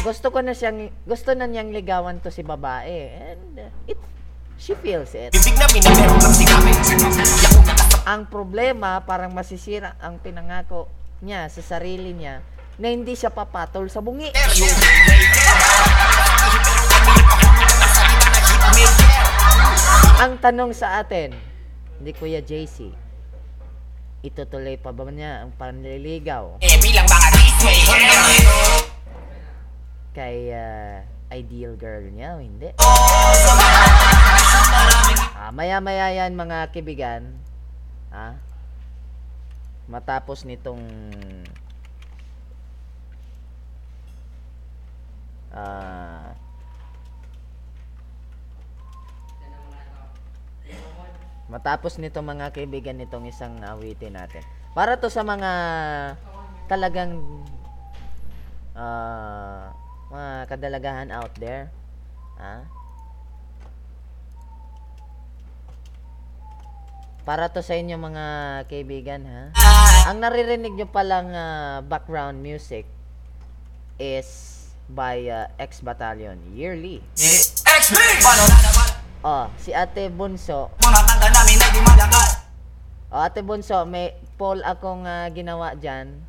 gusto 0.02 0.34
ko 0.34 0.42
na 0.42 0.58
siyang 0.58 0.90
gusto 1.06 1.38
na 1.38 1.46
niyang 1.46 1.70
ligawan 1.70 2.18
to 2.22 2.34
si 2.34 2.42
babae. 2.42 3.14
And 3.14 3.70
it 3.86 3.98
she 4.58 4.74
feels 4.82 5.14
it. 5.14 5.34
Bibig 5.34 5.58
namin 5.58 5.82
na 5.86 5.92
meron 5.94 6.18
lang 6.22 6.36
kasap 6.38 8.02
ang 8.02 8.26
problema 8.26 9.06
parang 9.06 9.30
masisira 9.30 9.94
ang 10.02 10.18
pinangako 10.18 10.90
niya 11.22 11.46
sa 11.54 11.62
sarili 11.62 12.18
niya 12.18 12.42
na 12.82 12.90
hindi 12.90 13.14
siya 13.14 13.30
papatol 13.30 13.94
sa 13.94 14.02
bungi. 14.02 14.34
Ang 20.22 20.38
tanong 20.42 20.74
sa 20.74 21.02
atin 21.02 21.34
hindi 22.02 22.12
kuya 22.18 22.42
JC 22.42 22.90
itutuloy 24.22 24.78
pa 24.78 24.94
ba 24.94 25.10
niya 25.10 25.46
ang 25.46 25.54
panliligaw? 25.58 26.62
Eh 26.62 26.78
bilang 26.78 27.10
mga 27.10 27.30
gateway 27.34 28.90
kay 30.12 30.52
uh, 30.52 31.00
ideal 31.32 31.80
girl 31.80 32.04
niya 32.12 32.36
o 32.36 32.44
hindi? 32.44 32.76
Ah, 35.36 35.50
maya 35.56 35.80
maya 35.80 36.12
yan 36.12 36.36
mga 36.36 36.70
kibigan 36.76 37.34
ah 38.12 38.36
matapos 39.88 40.44
nitong 40.44 40.84
ah 45.56 46.36
matapos 51.52 52.00
nito 52.00 52.24
mga 52.24 52.56
kaibigan 52.56 52.96
nitong 52.96 53.28
isang 53.28 53.60
awitin 53.60 54.16
natin. 54.16 54.40
Para 54.72 54.96
to 54.96 55.12
sa 55.12 55.20
mga 55.20 55.52
talagang 56.72 57.20
mga 58.72 59.61
kadalagahan 60.52 61.08
out 61.16 61.32
there. 61.40 61.72
Ah 62.36 62.68
para 67.22 67.54
to 67.54 67.62
sa 67.62 67.78
inyo 67.78 67.96
mga 68.02 68.26
kaibigan 68.66 69.22
ha? 69.30 69.44
Ang 70.10 70.26
naririnig 70.26 70.74
nyo 70.74 70.88
palang 70.90 71.30
ah, 71.30 71.80
background 71.86 72.42
music 72.42 72.90
is 74.02 74.28
by 74.90 75.22
ah, 75.30 75.46
X 75.62 75.86
Battalion 75.86 76.42
yearly. 76.58 77.00
XB 77.16 77.98
oh 79.22 79.46
si 79.62 79.70
Ate 79.70 80.10
Bunso. 80.10 80.74
Mga 80.82 81.02
kanta 81.06 81.28
namin 81.30 81.58
di 81.62 81.82
malakas 81.86 82.30
oh 83.14 83.22
Ate 83.22 83.46
Bunso 83.46 83.86
may 83.86 84.18
poll 84.42 84.66
akong 84.66 85.06
ah, 85.06 85.30
ginawa 85.30 85.78
diyan 85.78 86.26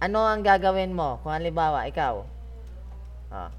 ano 0.00 0.24
ang 0.24 0.40
gagawin 0.40 0.96
mo? 0.96 1.20
Kung 1.20 1.32
halimbawa 1.32 1.84
ikaw 1.88 2.24
ah 3.30 3.54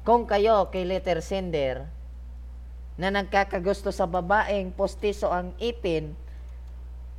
kung 0.00 0.24
kayo 0.24 0.72
kay 0.72 0.88
letter 0.88 1.20
sender 1.20 1.84
na 2.96 3.12
nagkakagusto 3.12 3.92
sa 3.92 4.08
babaeng 4.08 4.72
postiso 4.72 5.28
ang 5.28 5.52
ipin 5.60 6.16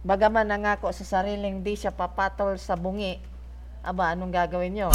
bagaman 0.01 0.49
nangako 0.49 0.89
sa 0.89 1.05
sariling 1.05 1.61
di 1.61 1.77
siya 1.77 1.93
papatol 1.93 2.57
sa 2.57 2.73
bungi 2.73 3.21
aba 3.85 4.17
anong 4.17 4.33
gagawin 4.33 4.73
nyo 4.73 4.89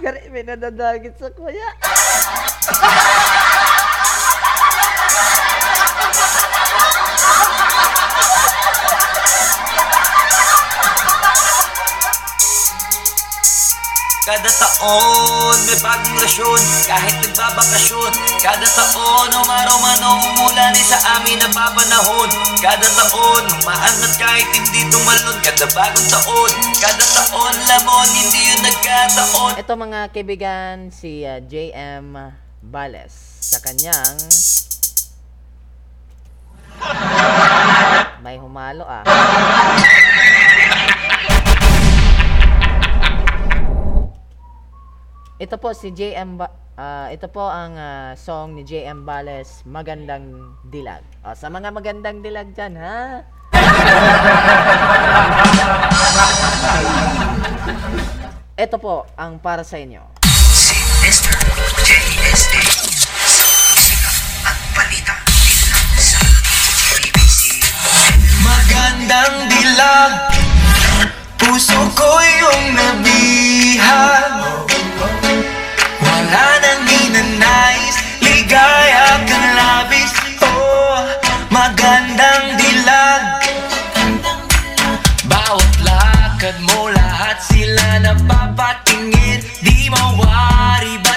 Gari, 0.00 0.32
may 0.32 0.40
nadadagit 0.40 1.12
sa 1.20 1.28
kuya. 1.28 1.68
Kada 14.50 14.66
taon 14.66 15.58
may 15.62 15.78
bagong 15.78 16.18
rasyon 16.18 16.62
Kahit 16.82 17.22
nagbabakasyon. 17.22 18.12
Kada 18.42 18.66
taon 18.66 19.30
umaraw 19.30 19.78
man 19.78 20.02
o 20.02 20.10
umulan 20.26 20.74
sa 20.82 20.98
amin 21.14 21.38
napapanahon 21.38 22.26
Kada 22.58 22.82
taon 22.82 23.46
umaangat 23.46 24.10
kahit 24.18 24.50
hindi 24.50 24.90
tumalon 24.90 25.38
Kada 25.38 25.70
bagong 25.70 26.08
taon. 26.10 26.50
Kada 26.82 27.04
taon 27.14 27.54
lamon 27.70 28.10
Hindi 28.10 28.40
yun 28.50 28.60
nagkataon. 28.66 29.54
Ito 29.62 29.72
mga 29.78 30.00
kaibigan, 30.10 30.90
si 30.90 31.22
uh, 31.22 31.38
JM 31.38 32.34
Bales 32.58 33.14
sa 33.46 33.62
kanyang 33.62 34.18
may 38.18 38.34
humalo 38.34 38.82
ah. 38.82 39.06
Ito 45.40 45.56
po 45.56 45.72
si 45.72 45.88
JM 45.88 46.36
ba- 46.36 46.52
ah, 46.76 47.08
ito 47.08 47.24
po 47.24 47.40
ang 47.40 47.72
ah, 47.72 48.12
song 48.12 48.52
ni 48.52 48.60
JM 48.60 49.08
Bales, 49.08 49.64
Magandang 49.64 50.52
Dilag. 50.68 51.00
Ah, 51.24 51.32
sa 51.32 51.48
mga 51.48 51.72
magandang 51.72 52.20
dilag 52.20 52.52
dyan, 52.52 52.76
ha? 52.76 53.24
Ito 58.60 58.76
po 58.76 59.08
ang 59.16 59.40
para 59.40 59.64
sa 59.64 59.80
inyo. 59.80 60.04
Si 60.52 60.76
Mr. 61.00 61.32
JSA 61.80 62.60
sa 63.24 63.44
musika 63.48 64.12
at 64.44 64.60
balita 64.76 65.16
dito 65.24 65.64
lang 65.72 65.88
sa 65.96 66.20
DJBC 66.20 67.64
Magandang 68.44 69.48
dilag 69.48 70.12
Puso 71.40 71.80
ko 71.96 72.10
yung 72.20 72.76
nabihag 72.76 74.32
Wala 76.04 76.46
nang 76.60 76.82
ninanais 76.84 77.96
Ligaya 78.20 79.24
kang 79.30 79.48
labis. 79.54 80.12
Oh, 80.42 81.06
magandang 81.54 82.58
dilag. 82.58 83.24
Bawat 85.30 85.74
lakad 85.80 86.56
mo 86.66 86.90
lahat 86.90 87.38
sila 87.46 88.02
napapatingin. 88.02 89.46
Di 89.62 89.86
mawari 89.86 90.98
ba 90.98 91.09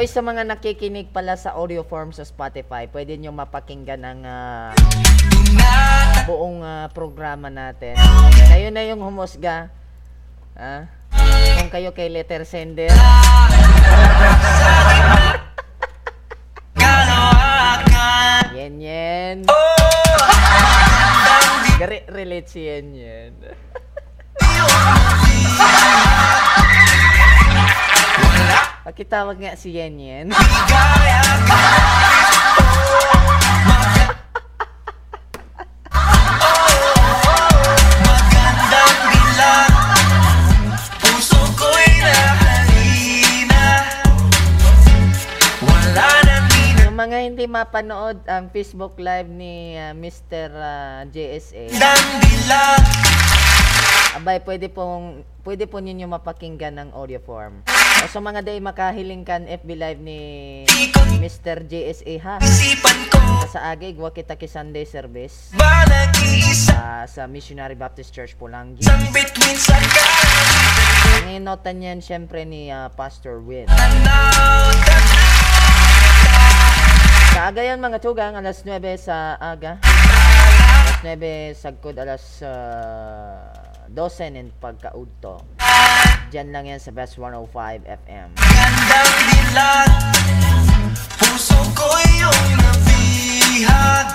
maganda 0.00 0.16
sa 0.16 0.24
mga 0.24 0.48
nakikinig 0.48 1.12
pala 1.12 1.36
sa 1.36 1.52
audio 1.60 1.84
form 1.84 2.08
sa 2.08 2.24
Spotify, 2.24 2.88
pwede 2.88 3.20
nyo 3.20 3.36
mapakinggan 3.36 4.00
ang 4.00 4.24
ah, 4.24 4.72
buong 6.24 6.64
ah, 6.64 6.88
programa 6.88 7.52
natin. 7.52 8.00
Kayo 8.48 8.72
na 8.72 8.80
yung 8.88 9.04
humusga. 9.04 9.68
Ah? 10.56 10.88
Kung 11.60 11.68
kayo 11.68 11.92
kay 11.92 12.08
letter 12.08 12.48
sender. 12.48 12.88
Yen 18.56 18.80
yen. 18.80 19.44
Gari 21.76 22.08
relate 22.08 22.48
si 22.48 22.64
Yen 22.64 22.88
yen. 22.96 23.36
Pakitawag 28.80 29.36
nga 29.36 29.52
si 29.60 29.76
Yen 29.76 30.00
Yen. 30.00 30.26
Mga 47.00 47.32
hindi 47.32 47.48
mapanood 47.48 48.28
ang 48.28 48.52
Facebook 48.52 49.00
Live 49.00 49.32
ni 49.32 49.72
ah, 49.72 49.96
Mr. 49.96 50.48
ah, 50.52 51.00
JSA, 51.08 51.72
abay 54.20 54.36
pwede 54.44 54.68
pong 54.68 55.24
pwede 55.48 55.64
po 55.64 55.80
ninyo 55.80 56.04
mapakinggan 56.04 56.76
ng 56.76 56.88
audio 56.92 57.16
form. 57.24 57.64
O 58.00 58.08
sa 58.08 58.16
mga 58.24 58.40
day 58.40 58.56
makahiling 58.64 59.28
kan 59.28 59.44
FB 59.44 59.76
Live 59.76 60.00
ni 60.00 60.20
Mr. 61.20 61.68
JSA 61.68 62.14
ha. 62.24 62.36
Sa 63.52 63.68
agay 63.68 63.92
gwa 63.92 64.08
kita 64.08 64.40
ki 64.40 64.48
Sunday 64.48 64.88
service 64.88 65.52
ah, 66.72 67.04
sa 67.04 67.28
Missionary 67.28 67.76
Baptist 67.76 68.16
Church 68.16 68.40
Pulangi. 68.40 68.80
Ang 68.88 69.12
bituin 69.12 69.52
sa 69.60 69.76
Ang 71.20 71.44
inotan 71.44 71.84
niyan 71.84 72.00
syempre 72.00 72.48
ni 72.48 72.72
ah, 72.72 72.88
Pastor 72.88 73.44
Win. 73.44 73.68
kanaw 73.68 74.72
Sa 77.36 77.52
aga 77.52 77.60
yan 77.60 77.84
mga 77.84 78.00
tugang, 78.00 78.32
alas 78.32 78.64
9 78.64 78.80
sa 78.96 79.36
aga. 79.36 79.76
Alas 79.76 80.98
9 81.04 81.52
sagkod 81.52 82.00
alas 82.00 82.40
uh, 82.40 83.92
12 83.92 84.40
ng 84.40 84.56
pagkaudto. 84.56 85.59
Diyan 86.30 86.54
lang 86.54 86.62
yan 86.70 86.78
sa 86.78 86.94
Best 86.94 87.18
105 87.18 87.90
FM. 87.90 88.38
Gandang 88.38 89.12
dilag 89.34 89.90
Puso 91.18 91.58
ko 91.74 91.90
yung 92.06 92.54
nabihag 92.54 94.06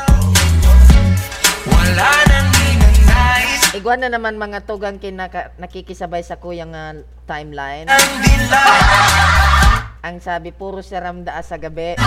Wala 1.68 2.12
nang 2.32 2.48
ninanais 2.56 3.68
Igwan 3.76 4.00
na 4.00 4.08
naman 4.08 4.40
mga 4.40 4.64
tugang 4.64 4.96
kinaka, 4.96 5.52
nakikisabay 5.60 6.24
sa 6.24 6.40
kuyang 6.40 6.72
ah, 6.72 6.96
timeline. 7.28 7.92
Ang 7.92 8.08
dilag 8.24 8.80
Ang 10.00 10.24
sabi, 10.24 10.56
puro 10.56 10.80
si 10.80 10.96
Ramdaa 10.96 11.44
sa 11.44 11.60
gabi, 11.60 12.00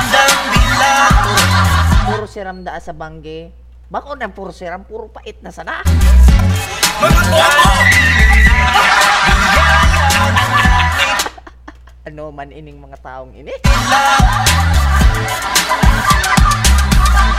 puro 2.08 2.30
si 2.30 2.38
Ramdaa 2.38 2.78
sa 2.78 2.94
bangge. 2.94 3.50
Bako 3.90 4.14
na 4.14 4.30
puro 4.30 4.54
si 4.54 4.62
Ram, 4.68 4.86
puro 4.86 5.10
pait 5.10 5.34
na 5.42 5.50
sana. 5.50 5.82
Mga 7.02 8.27
Ano 12.08 12.32
man 12.32 12.48
ining 12.48 12.80
mga 12.80 13.04
taong 13.04 13.36
ini. 13.36 13.52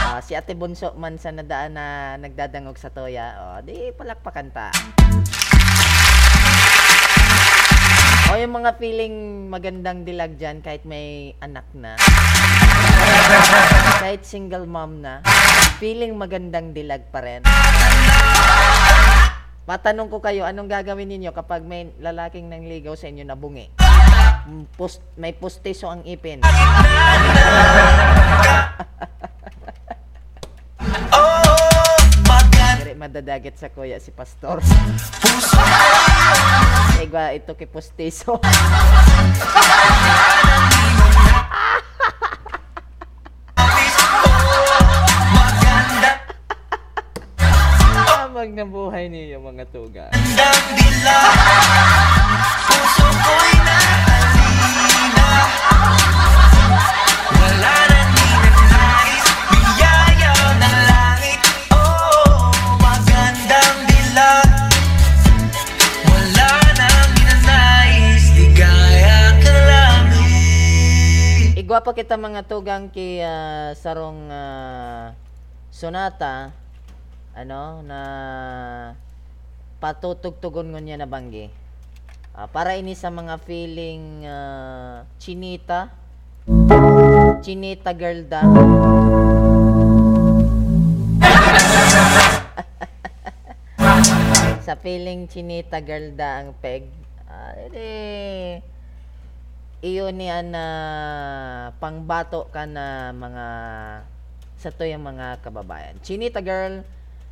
Ah, 0.06 0.22
si 0.22 0.38
Ate 0.38 0.54
Bunso 0.54 0.94
man 0.94 1.18
sa 1.18 1.34
nadaan 1.34 1.74
na 1.74 2.14
nagdadangog 2.22 2.78
sa 2.78 2.94
toya, 2.94 3.34
oh, 3.42 3.66
di 3.66 3.90
palakpakan 3.98 4.54
ta. 4.54 4.70
O 8.30 8.38
yung 8.38 8.62
mga 8.62 8.78
feeling 8.78 9.50
magandang 9.50 10.06
dilag 10.06 10.38
dyan 10.38 10.62
kahit 10.62 10.86
may 10.86 11.34
anak 11.42 11.66
na. 11.74 11.98
kahit 14.06 14.22
single 14.22 14.70
mom 14.70 15.02
na. 15.02 15.26
Feeling 15.82 16.14
magandang 16.14 16.78
dilag 16.78 17.10
pa 17.10 17.26
rin. 17.26 17.42
Matanong 19.66 20.14
ko 20.14 20.22
kayo, 20.22 20.46
anong 20.46 20.70
gagawin 20.70 21.10
ninyo 21.10 21.34
kapag 21.34 21.66
may 21.66 21.90
lalaking 21.98 22.54
nangligaw 22.54 22.94
sa 22.94 23.10
inyo 23.10 23.26
na 23.26 23.34
bungi? 23.34 23.89
Pus- 24.76 25.02
may 25.16 25.34
pustiso 25.34 25.86
ang 25.86 26.02
ipin. 26.06 26.42
Maganda 32.26 32.78
Diri 32.80 32.94
madadagit 32.96 33.56
sa 33.58 33.70
kuya 33.70 33.98
si 33.98 34.12
pastor. 34.12 34.62
Igwa 37.00 37.32
ito 37.32 37.56
kay 37.56 37.68
pustiso. 37.68 38.38
maganda 45.34 46.12
Amag 48.20 48.50
na 48.54 48.66
buhay 48.66 49.10
niyo 49.10 49.42
mga 49.42 49.66
tuga. 49.72 50.06
Langit 71.80 71.80
Igwa 71.80 71.96
pa 71.96 71.96
kita 71.96 72.20
mga 72.20 72.44
tugang 72.44 72.92
kay 72.92 73.24
ah, 73.24 73.72
sarong 73.72 74.28
ah, 74.28 75.16
sonata 75.72 76.52
ano 77.32 77.80
na 77.88 78.00
patutugtugon 79.80 80.76
ngunya 80.76 81.00
na 81.00 81.08
banggi. 81.08 81.48
Ah, 82.36 82.52
para 82.52 82.76
ini 82.76 83.00
sa 83.00 83.08
mga 83.08 83.40
feeling 83.48 84.28
ah, 84.28 85.08
chinita. 85.24 85.88
Chinita 87.48 87.96
girl 87.96 88.28
da. 88.28 88.44
Sa 94.68 94.76
feeling 94.76 95.32
chinita 95.32 95.80
girl 95.80 96.12
da 96.12 96.44
ang 96.44 96.52
peg. 96.60 96.92
Ah, 97.24 97.56
edi 97.56 98.60
iyo 99.80 100.12
ni 100.12 100.28
ana 100.28 101.72
pangbato 101.80 102.52
ka 102.52 102.68
na 102.68 103.16
mga 103.16 103.48
sa 104.60 104.70
to 104.76 104.84
yung 104.84 105.08
mga 105.08 105.40
kababayan. 105.40 105.96
Chinita 106.04 106.44
Girl, 106.44 106.84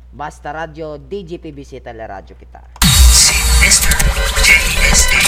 Basta 0.08 0.48
Radio, 0.56 0.96
DGPBC 0.96 1.84
Teleradyo 1.84 2.32
kita. 2.40 2.64
Si 3.12 3.36
Mr. 3.60 3.92
JSA 4.40 5.20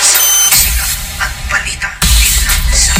sa 0.00 0.20
at 1.20 1.34
balita 1.52 1.92
sa 2.72 2.96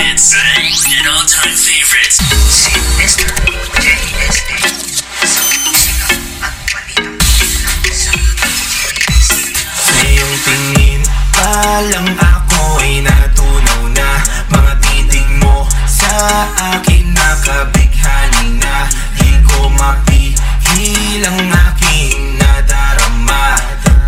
hits 0.00 0.67
and 0.90 1.06
all-time 1.06 1.52
favorites. 1.52 2.16
Si 2.48 2.72
Mr. 2.96 3.28
Sa 9.84 9.92
iyong 10.00 10.36
tingin 10.48 11.04
pa 11.36 11.84
lang 11.92 12.08
ako 12.16 12.80
ay 12.80 13.04
natunaw 13.04 13.82
na 13.92 14.10
Mga 14.48 14.72
titig 14.80 15.28
mo 15.44 15.68
sa 15.84 16.48
akin 16.72 17.12
nakabighani 17.12 18.56
na 18.56 18.88
Di 19.20 19.44
ko 19.44 19.68
mapihil 19.68 21.20
ang 21.28 21.52
aking 21.68 22.40
nadarama 22.40 23.60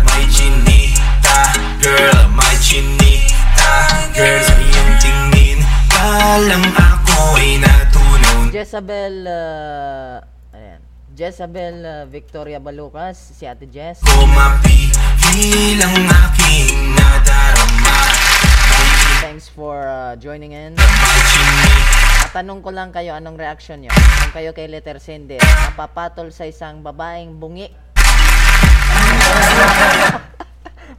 May 0.09 0.25
chinita, 0.33 1.53
girl, 1.77 2.25
may 2.33 2.57
chinita 2.57 3.85
Girl, 4.17 4.41
sa 4.41 4.55
iyong 4.57 4.93
tingin 4.97 5.61
pa 6.01 6.41
Jezabel, 8.61 9.25
uh, 9.25 10.21
ayan. 10.53 10.77
Jezabel 11.17 11.81
uh, 11.81 12.05
Victoria 12.05 12.61
Balucas, 12.61 13.17
si 13.17 13.49
Ate 13.49 13.65
Jess. 13.65 14.05
ko 14.05 14.21
mapihil 14.29 15.81
ang 15.81 16.05
aking 16.29 16.93
nadarama 16.93 18.05
Thanks 19.17 19.49
for 19.49 19.89
uh, 19.89 20.13
joining 20.21 20.53
in. 20.53 20.77
Tanong 22.37 22.61
ko 22.61 22.69
lang 22.69 22.93
kayo, 22.93 23.17
anong 23.17 23.41
reaction 23.41 23.81
nyo? 23.81 23.89
Kung 23.97 24.33
kayo 24.37 24.53
kay 24.53 24.69
letter 24.69 25.01
sender, 25.01 25.41
napapatol 25.41 26.29
sa 26.29 26.45
isang 26.45 26.85
babaeng 26.85 27.41
bungi. 27.41 27.65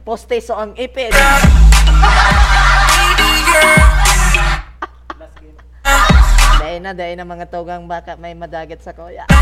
Poste 0.03 0.43
so 0.43 0.59
ang 0.59 0.75
ipin. 0.75 1.15
Dahil 6.73 6.89
na, 6.89 6.97
dahil 6.97 7.21
na 7.21 7.29
mga 7.29 7.53
tugang 7.53 7.85
baka 7.85 8.17
may 8.17 8.33
madagat 8.33 8.81
sa 8.81 8.97
kuya. 8.97 9.29
I 9.29 9.37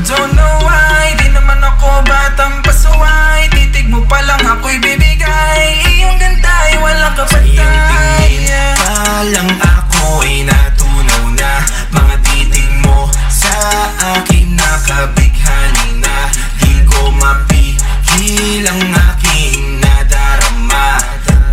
don't 0.00 0.32
know 0.32 0.56
why 0.64 1.12
Di 1.20 1.28
naman 1.28 1.60
ako 1.60 2.00
batang 2.08 2.64
pasaway 2.64 3.44
Titig 3.52 3.92
mo 3.92 4.00
pa 4.08 4.24
lang 4.24 4.40
ako'y 4.48 4.80
bibigay. 4.80 5.92
Iyong 5.92 6.16
ganda 6.16 6.48
ay 6.72 6.80
walang 6.80 7.12
kapatay 7.12 8.48
Palang 8.80 9.52
ako'y 9.60 10.48
natunaw 10.48 11.36
na. 11.36 11.52
Mga 11.92 12.16
titig 12.24 12.72
mo 12.80 13.12
sa 13.28 13.52
akin 14.16 14.53
nakabighani 14.74 16.02
na 16.02 16.16
Di 16.58 16.82
ko 16.90 17.14
mapigil 17.14 18.66
ang 18.66 18.82
aking 18.90 19.78
nadarama. 19.78 20.98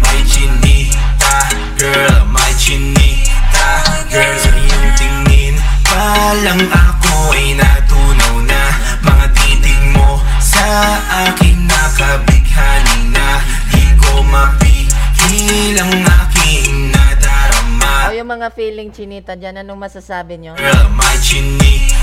May 0.01 0.25
chinita, 0.25 1.35
girl, 1.77 2.25
may 2.33 2.53
chinita 2.57 3.85
Girl, 4.09 4.35
sa 4.41 4.49
iyong 4.57 4.89
tingin 4.97 5.55
Palang 5.85 6.65
ako'y 6.65 7.53
natunaw 7.53 8.35
na. 8.41 8.61
Mga 9.05 9.25
titig 9.37 9.81
mo 9.93 10.17
sa 10.41 10.97
akin 11.29 11.69
nakabighani 11.69 13.13
na 13.13 13.37
Di 13.69 13.85
ko 14.01 14.25
mapigil 14.25 15.77
ang 15.77 15.93
aking 16.25 16.89
nadarama. 16.89 18.09
O 18.09 18.17
yung 18.17 18.33
mga 18.33 18.49
feeling 18.57 18.89
chinita 18.89 19.37
dyan, 19.37 19.61
anong 19.61 19.77
masasabi 19.77 20.41
nyo? 20.41 20.57
Girl, 20.57 20.89
may 20.97 21.15
chinita 21.21 22.00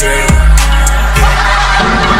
Girl 0.00 0.30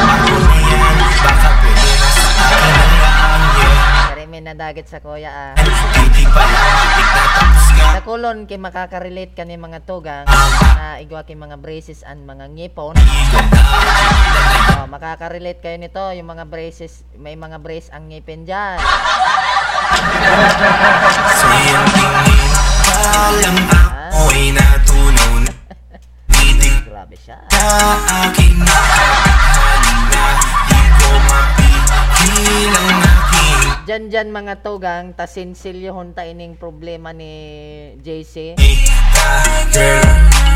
Ako 0.04 0.34
na 0.38 0.56
yan 0.58 0.96
Baka 1.24 1.48
pwede 1.62 1.90
na 1.98 2.08
sa 2.08 2.28
akin 2.30 2.72
na 2.74 2.84
lang 3.02 3.42
yeah. 3.58 4.12
Kaya 4.14 4.26
may 4.30 4.42
nadagat 4.42 4.86
sa 4.86 4.98
kuya 5.02 5.30
ah. 5.30 5.52
Titig 5.58 6.28
pa 6.30 6.42
lang 6.42 6.74
Matik 6.74 7.08
na 7.08 7.24
tapos 7.32 7.66
ka 7.74 7.86
Nakulon 7.94 8.38
kay 8.46 8.58
makaka-relate 8.60 9.34
ka 9.34 9.42
ni 9.46 9.56
mga 9.56 9.82
tugang 9.86 10.26
na 10.74 11.00
igwa 11.00 11.24
kay 11.24 11.34
mga 11.34 11.58
braces 11.58 12.04
and 12.06 12.22
mga 12.22 12.50
ngipon. 12.54 12.94
Oh, 14.78 14.86
makaka-relate 14.86 15.58
kayo 15.62 15.78
nito 15.78 16.02
yung 16.12 16.28
mga 16.28 16.44
braces, 16.46 17.02
may 17.16 17.34
mga 17.34 17.58
brace 17.62 17.88
ang 17.90 18.10
ngipin 18.10 18.44
diyan. 18.44 18.78
Sa 21.34 21.48
iyong 21.50 21.88
tingin 21.94 22.50
Palang 22.84 23.58
ako'y 23.64 24.52
natunaw 24.52 24.62
na 24.62 24.74
Titig 24.74 24.83
Grabe 27.04 27.20
siya. 27.20 27.36
akin 27.52 28.64
na 28.64 28.80
Di 30.64 30.80
ko 30.96 31.10
mapigil 31.28 32.72
ang 32.72 33.04
aking 33.04 33.84
Diyan 33.84 34.04
diyan 34.08 34.28
mga 34.32 34.64
tugang 34.64 35.12
tasinsilyohon 35.12 36.16
ta 36.16 36.24
ining 36.24 36.56
problema 36.56 37.12
ni 37.12 37.28
JC. 38.00 38.56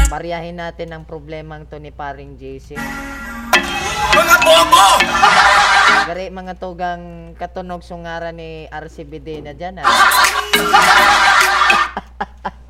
Baryahin 0.08 0.56
natin 0.56 0.96
ang 0.96 1.04
problemang 1.04 1.68
to 1.68 1.76
ni 1.76 1.92
paring 1.92 2.40
JC. 2.40 2.80
Mga 4.16 4.36
bobo! 4.40 5.04
Gari 6.08 6.32
mga 6.32 6.56
tugang 6.56 7.36
katunog 7.36 7.84
sungara 7.84 8.32
ni 8.32 8.64
RCBD 8.72 9.44
na 9.44 9.52
diyan 9.52 9.84
ah. 9.84 9.88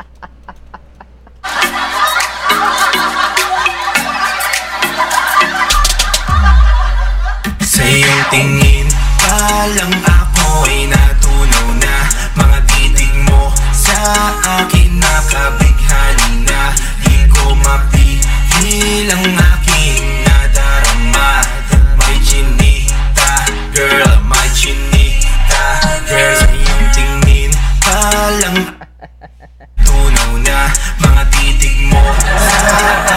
tingin. 8.31 8.87
Palang 9.19 9.97
ako'y 10.05 10.89
natunaw 10.89 11.69
na. 11.81 11.97
Mga 12.37 12.59
titig 12.69 13.15
mo 13.29 13.53
sa 13.73 13.99
akin 14.63 15.01
nakabighani 15.01 16.45
na. 16.49 16.73
Di 17.05 17.29
ko 17.33 17.57
mapigil 17.57 19.09
ang 19.13 19.27
aking 19.57 20.25
nadarama. 20.25 21.45
May 22.01 22.17
chinita, 22.25 23.49
girl, 23.73 24.17
may 24.29 24.49
chinita 24.57 25.65
Girl, 26.09 26.37
sa 26.37 26.49
iyong 26.53 26.87
tingin. 26.93 27.51
Palang 27.85 28.61
tunaw 29.87 30.33
na. 30.45 30.59
Mga 31.01 31.23
titig 31.33 31.79
mo 31.89 32.03
sa 32.37 32.61
akin 32.73 33.08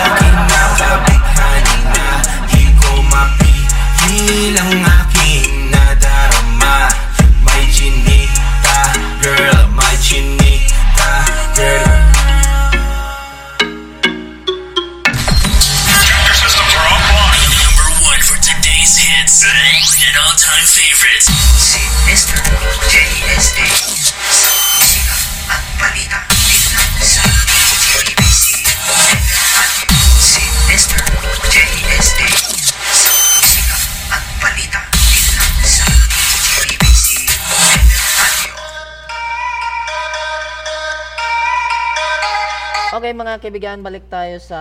mga 43.31 43.47
kaibigan, 43.47 43.79
balik 43.79 44.11
tayo 44.11 44.43
sa 44.43 44.59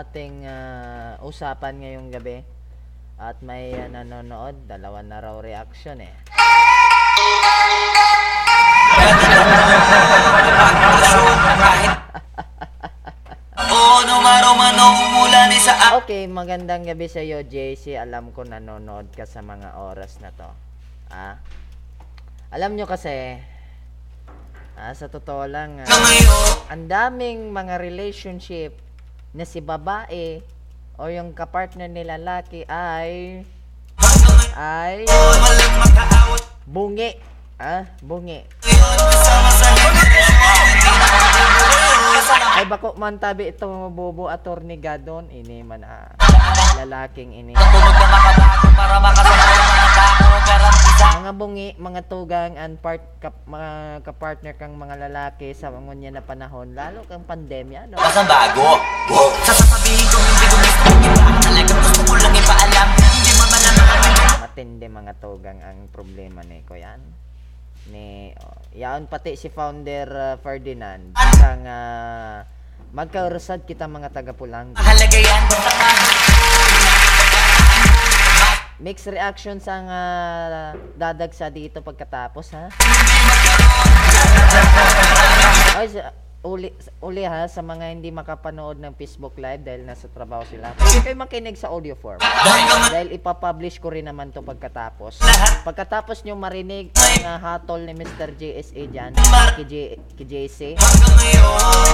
ating 0.00 0.48
ah, 0.48 1.20
usapan 1.20 1.76
ngayong 1.76 2.08
gabi. 2.08 2.40
At 3.20 3.44
may 3.44 3.76
ah, 3.76 3.84
nanonood, 3.84 4.64
dalawa 4.64 5.04
na 5.04 5.20
raw 5.20 5.36
reaction 5.44 6.00
eh. 6.00 6.16
Okay, 16.00 16.24
magandang 16.32 16.88
gabi 16.88 17.12
sa 17.12 17.20
iyo, 17.20 17.44
JC. 17.44 18.00
Alam 18.00 18.32
ko 18.32 18.40
nanonood 18.48 19.12
ka 19.12 19.28
sa 19.28 19.44
mga 19.44 19.84
oras 19.84 20.16
na 20.24 20.32
to. 20.32 20.48
Ah? 21.12 21.36
Alam 22.56 22.72
nyo 22.72 22.88
kasi, 22.88 23.36
ah, 24.78 24.94
sa 24.94 25.10
totoo 25.10 25.44
lang, 25.50 25.82
ah, 25.82 25.90
ang 26.70 26.86
daming 26.86 27.50
mga 27.50 27.82
relationship 27.82 28.78
na 29.34 29.42
si 29.42 29.58
babae 29.58 30.40
o 30.94 31.10
yung 31.10 31.34
kapartner 31.34 31.90
ni 31.90 32.06
lalaki 32.06 32.62
ay 32.70 33.42
ay 34.54 35.02
bungi. 36.66 37.18
Ah, 37.58 37.90
bungi. 37.98 38.46
Ay 42.58 42.66
bako 42.66 42.94
man 42.98 43.18
tabi 43.18 43.50
ito 43.50 43.66
bobo 43.90 44.30
attorney 44.30 44.78
gadon 44.78 45.26
ini 45.30 45.66
man 45.66 45.82
ah, 45.82 46.14
lalaking 46.78 47.34
ini. 47.34 47.54
Na 47.54 47.66
makabago 47.66 48.68
para 48.78 48.96
makasama 49.02 49.47
mga 51.28 51.44
bungi, 51.44 51.68
mga 51.76 52.08
tugang 52.08 52.56
and 52.56 52.80
part 52.80 53.04
kap, 53.20 53.36
mga 53.44 54.00
kapartner 54.00 54.56
kang 54.56 54.80
mga 54.80 54.96
lalaki 54.96 55.52
sa 55.52 55.68
mga 55.68 55.92
niya 55.92 56.10
na 56.16 56.24
panahon 56.24 56.72
lalo 56.72 57.04
kang 57.04 57.20
pandemya 57.28 57.84
no. 57.84 58.00
Masang 58.00 58.24
bago 58.24 58.80
Sasasabihin 59.44 60.08
ko 60.08 60.16
hindi 60.16 60.46
ko 60.48 60.56
gusto 60.56 60.82
mong 60.88 61.04
iba 61.04 61.30
Talaga 61.44 61.72
gusto 61.84 62.00
ko 62.08 62.14
lang 62.16 62.32
ipaalam 62.32 62.88
Hindi 62.96 63.32
mo 63.36 63.44
malaman 63.44 63.98
Matindi 64.40 64.86
mga 64.88 65.12
tugang 65.20 65.60
ang 65.60 65.78
problema 65.92 66.40
ni 66.48 66.64
ko 66.64 66.80
yan. 66.80 67.04
Ni 67.92 68.32
oh, 68.32 68.56
yaon 68.72 69.04
pati 69.04 69.36
si 69.36 69.52
founder 69.52 70.08
uh, 70.08 70.34
Ferdinand 70.40 71.12
kang 71.36 71.68
uh, 71.68 72.40
magkaurusad 72.96 73.68
kita 73.68 73.84
mga 73.84 74.16
taga 74.16 74.32
Pulang. 74.32 74.72
Mahalaga 74.72 75.18
yan 75.20 75.42
Basta 75.44 76.37
Mixed 78.78 79.10
reactions 79.10 79.66
ang 79.66 79.90
uh, 79.90 80.70
dadagsa 80.94 81.50
dito 81.50 81.82
pagkatapos 81.82 82.54
ha. 82.54 82.70
Ay, 85.74 85.90
uli, 86.46 86.70
uli 87.02 87.26
ha, 87.26 87.50
sa 87.50 87.58
mga 87.58 87.90
hindi 87.90 88.14
makapanood 88.14 88.78
ng 88.78 88.94
Facebook 88.94 89.34
Live 89.34 89.66
dahil 89.66 89.82
nasa 89.82 90.06
trabaho 90.06 90.46
sila. 90.46 90.78
Pwede 90.78 91.02
kayo 91.02 91.18
makinig 91.18 91.58
sa 91.58 91.74
audio 91.74 91.98
form. 91.98 92.22
Dahil 92.94 93.18
ipapublish 93.18 93.82
ko 93.82 93.90
rin 93.90 94.06
naman 94.06 94.30
to 94.30 94.46
pagkatapos. 94.46 95.26
Pagkatapos 95.66 96.22
nyo 96.22 96.38
marinig 96.38 96.94
ang 97.26 97.34
uh, 97.34 97.38
hatol 97.42 97.82
ni 97.82 97.98
Mr. 97.98 98.30
JSA 98.38 98.82
dyan, 98.94 99.10
kay, 99.58 99.66
J, 99.66 99.74
kay 100.14 100.26
JC, 100.30 100.78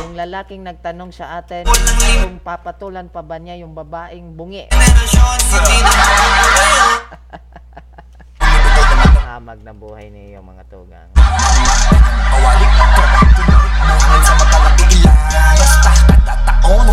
yung 0.05 0.13
lalaking 0.21 0.61
nagtanong 0.61 1.17
sa 1.17 1.41
atin 1.41 1.65
kung 2.21 2.45
papatulan 2.45 3.09
pa 3.09 3.25
ba 3.25 3.41
niya 3.41 3.57
yung 3.57 3.73
babaeng 3.73 4.37
bungi. 4.37 4.69
Hamag 9.25 9.61
na 9.67 9.75
buhay 9.75 10.09
niyo 10.11 10.41
mga 10.43 10.65
tugang. 10.71 11.11
Na 11.15 11.27
tropang 12.95 13.29
tumarik 13.35 13.73
Buhay 13.75 14.21
sa 14.23 14.35
Basta 15.59 15.91
kada 16.07 16.35
taon 16.47 16.87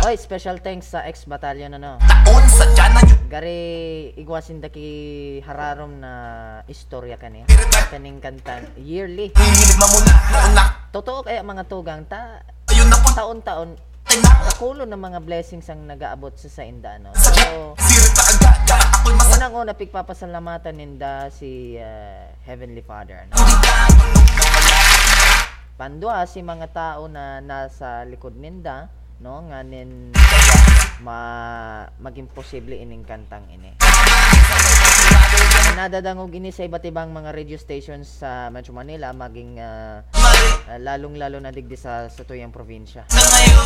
Oy, 0.00 0.16
special 0.16 0.58
thanks 0.58 0.90
sa 0.90 1.04
ex-battalion 1.06 1.76
ano. 1.76 2.00
taon 2.00 2.44
Sa 2.50 2.66
Gari 3.30 4.10
igwasin 4.18 4.58
daki 4.58 5.38
hararom 5.46 6.02
na 6.02 6.12
istorya 6.66 7.14
kani. 7.14 7.46
Kaning 7.92 8.18
kanta 8.18 8.64
yearly. 8.80 9.30
Noon 9.78 10.02
na 10.56 10.74
Totoo 10.90 11.22
kaya 11.22 11.46
mga 11.46 11.70
tugang 11.70 12.08
ta 12.10 12.42
taon-taon 13.14 13.76
nakulo 14.18 14.82
ng 14.88 14.98
mga 14.98 15.20
blessings 15.22 15.70
ang 15.70 15.86
nagaabot 15.86 16.34
sa 16.34 16.50
sa 16.50 16.62
inda 16.66 16.98
no. 16.98 17.14
So, 17.14 17.78
ako'y 19.10 19.18
masakit 19.18 19.42
unang-una 19.42 19.74
pigpapasalamatan 19.74 20.74
ninda 20.78 21.26
si 21.34 21.74
uh, 21.74 22.30
Heavenly 22.46 22.78
Father. 22.86 23.26
No? 23.26 23.34
Pandua 25.74 26.22
si 26.30 26.46
mga 26.46 26.70
tao 26.70 27.10
na 27.10 27.42
nasa 27.42 28.06
likod 28.06 28.38
ninda 28.38 28.86
no 29.20 29.44
nga 29.50 29.60
nin 29.66 30.14
ma 31.04 31.18
maging 31.98 32.30
posible 32.30 32.78
ining 32.78 33.02
kantang 33.02 33.44
ini. 33.50 33.74
Nadadangog 35.74 36.30
ini 36.30 36.54
sa 36.54 36.64
iba't 36.64 36.86
ibang 36.86 37.10
mga 37.10 37.34
radio 37.34 37.58
stations 37.58 38.06
sa 38.06 38.48
Metro 38.54 38.72
Manila 38.72 39.10
maging 39.10 39.58
ah, 39.58 40.06
ah, 40.70 40.78
lalong-lalo 40.78 41.42
na 41.42 41.50
digdi 41.50 41.74
sa 41.74 42.06
sa 42.06 42.22
tuyang 42.22 42.54
probinsya. 42.54 43.10
Hanggang 43.10 43.28
ngayon, 43.28 43.64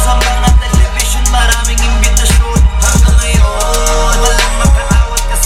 sa 0.00 0.12
mga 0.16 0.50
television 0.58 1.24
maraming 1.28 1.80
imbitasyon 1.84 2.60
Hanggang 2.80 3.16
ngayon, 3.20 3.99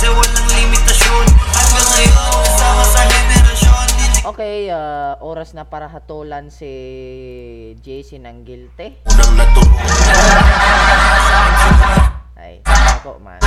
kasi 0.05 0.13
walang 0.21 0.49
limitasyon 0.53 1.27
Hanggang 1.57 1.89
ngayon, 1.89 2.13
kasama 2.45 2.85
sa 2.85 3.01
henerasyon 3.09 3.87
Okay, 4.25 4.69
ah, 4.69 5.17
oras 5.25 5.57
na 5.57 5.65
para 5.65 5.89
hatulan 5.89 6.49
si 6.49 6.69
JC 7.85 8.17
ng 8.25 8.45
Gilte. 8.45 9.01
Unang 9.05 9.33
naturo 9.37 9.77
Ay, 12.37 12.61
ako 12.65 13.21
man. 13.21 13.41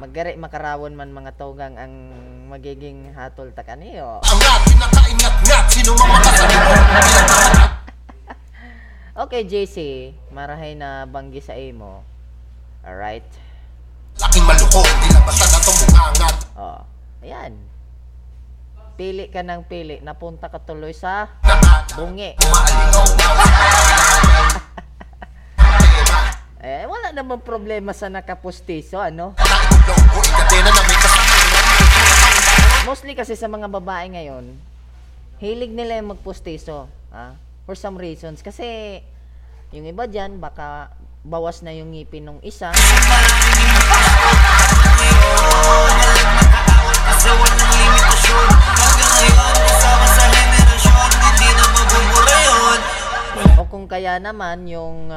Magari 0.00 0.36
makarawon 0.36 0.96
man 0.96 1.12
mga 1.12 1.32
tugang 1.36 1.76
ang 1.76 1.92
magiging 2.48 3.12
hatol 3.12 3.52
ta 3.52 3.64
kaniyo. 3.64 4.20
Angat, 4.24 4.60
pinakaingat-ngat 4.68 5.64
Sino 5.68 5.92
mo 5.96 6.04
Okay, 9.28 9.44
JC, 9.44 9.76
marahay 10.32 10.72
na 10.72 11.04
banggi 11.04 11.44
sa 11.44 11.52
imo. 11.52 12.00
Alright. 12.80 13.28
Laking 14.16 14.40
malukong 14.40 14.88
Dilabasan 15.04 15.48
na 15.52 15.58
tumungangat 15.60 16.36
Oh, 16.56 16.80
ayan. 17.20 17.52
Pili 18.96 19.28
ka 19.28 19.44
ng 19.44 19.68
pili. 19.68 20.00
Napunta 20.00 20.48
ka 20.48 20.56
tuloy 20.64 20.96
sa 20.96 21.28
bungi. 21.92 22.32
Eh, 26.58 26.88
wala 26.88 27.12
namang 27.12 27.44
problema 27.44 27.92
sa 27.92 28.08
nakapustiso, 28.08 28.98
ano? 28.98 29.36
Mostly 32.88 33.12
kasi 33.12 33.36
sa 33.36 33.46
mga 33.46 33.68
babae 33.68 34.08
ngayon, 34.08 34.56
hilig 35.38 35.70
nila 35.70 36.00
yung 36.00 36.16
magpustiso. 36.16 36.88
Ah, 37.12 37.38
for 37.62 37.76
some 37.78 37.94
reasons. 37.94 38.42
Kasi, 38.42 38.98
yung 39.68 39.84
iba 39.84 40.04
dyan, 40.08 40.40
baka 40.40 40.96
bawas 41.20 41.60
na 41.60 41.76
yung 41.76 41.92
ngipin 41.92 42.24
ng 42.24 42.38
isa. 42.40 42.72
O 53.60 53.68
kung 53.68 53.84
kaya 53.84 54.16
naman, 54.16 54.64
yung, 54.64 55.12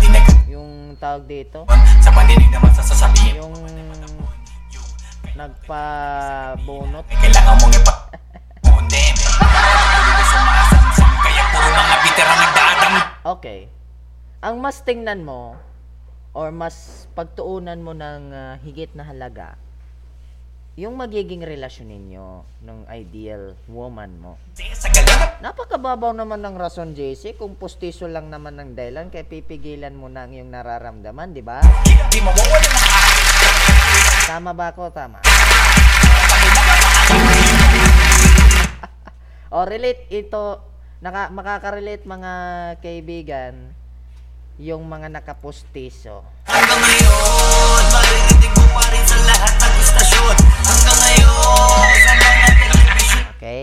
dinag 0.00 0.28
yung 0.48 0.96
tawag 0.96 1.28
dito, 1.28 1.68
Sa 2.00 2.10
pandinig 2.16 2.48
naman 2.48 2.72
sa 2.72 2.80
sasabihin 2.80 3.44
yung 3.44 3.52
nagpabunot. 5.36 7.04
Ay 7.08 7.16
kailangan 7.28 7.56
mong 7.60 7.74
ipa 7.76 7.94
Okay. 13.32 13.64
Ang 14.44 14.60
mas 14.60 14.84
tingnan 14.84 15.24
mo, 15.24 15.56
or 16.36 16.52
mas 16.52 17.08
pagtuunan 17.16 17.80
mo 17.80 17.96
ng 17.96 18.28
ah, 18.28 18.60
higit 18.60 18.92
na 18.92 19.08
halaga, 19.08 19.56
yung 20.76 21.00
magiging 21.00 21.40
relasyon 21.40 21.88
ninyo 21.88 22.44
ng 22.60 22.84
ideal 22.92 23.56
woman 23.72 24.20
mo. 24.20 24.36
Napakababaw 25.40 26.12
naman 26.12 26.44
ng 26.44 26.60
rason, 26.60 26.92
JC, 26.92 27.40
kung 27.40 27.56
pustiso 27.56 28.04
lang 28.04 28.28
naman 28.28 28.60
ng 28.60 28.76
dahilan, 28.76 29.08
kaya 29.08 29.24
pipigilan 29.24 29.96
mo 29.96 30.12
na 30.12 30.28
ang 30.28 30.36
iyong 30.36 30.52
nararamdaman, 30.52 31.32
di 31.32 31.40
ba? 31.40 31.64
Tama 34.28 34.52
ba 34.52 34.76
ako? 34.76 34.92
Tama. 34.92 35.24
o, 39.56 39.64
relate 39.64 40.04
ito, 40.12 40.71
naka, 41.02 41.34
makaka-relate 41.34 42.06
mga 42.06 42.32
kaibigan, 42.78 43.74
yung 44.62 44.86
mga 44.86 45.10
nakapustiso. 45.10 46.22
Hanggang 46.46 46.78
ngayon, 46.78 47.82
maririnig 47.90 48.52
mo 48.54 48.64
pa 48.70 48.86
rin 48.86 49.02
sa 49.02 49.18
lahat 49.26 49.54
ng 49.58 49.74
istasyon 49.82 50.36
Hanggang 50.62 50.98
ngayon, 51.02 51.90
sa 52.06 52.12
mga 52.14 52.48
television 52.54 53.22
Okay? 53.34 53.60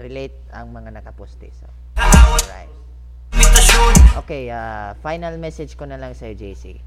Relate 0.00 0.36
ang 0.48 0.72
mga 0.72 0.96
nakapustiso. 0.96 1.68
Kaawat 2.00 2.44
Right. 2.48 2.72
imitasyon 3.36 3.92
Okay, 4.24 4.48
ah, 4.48 4.96
final 5.04 5.36
message 5.36 5.76
ko 5.76 5.84
na 5.84 6.00
lang 6.00 6.16
sa 6.16 6.32
JC. 6.32 6.80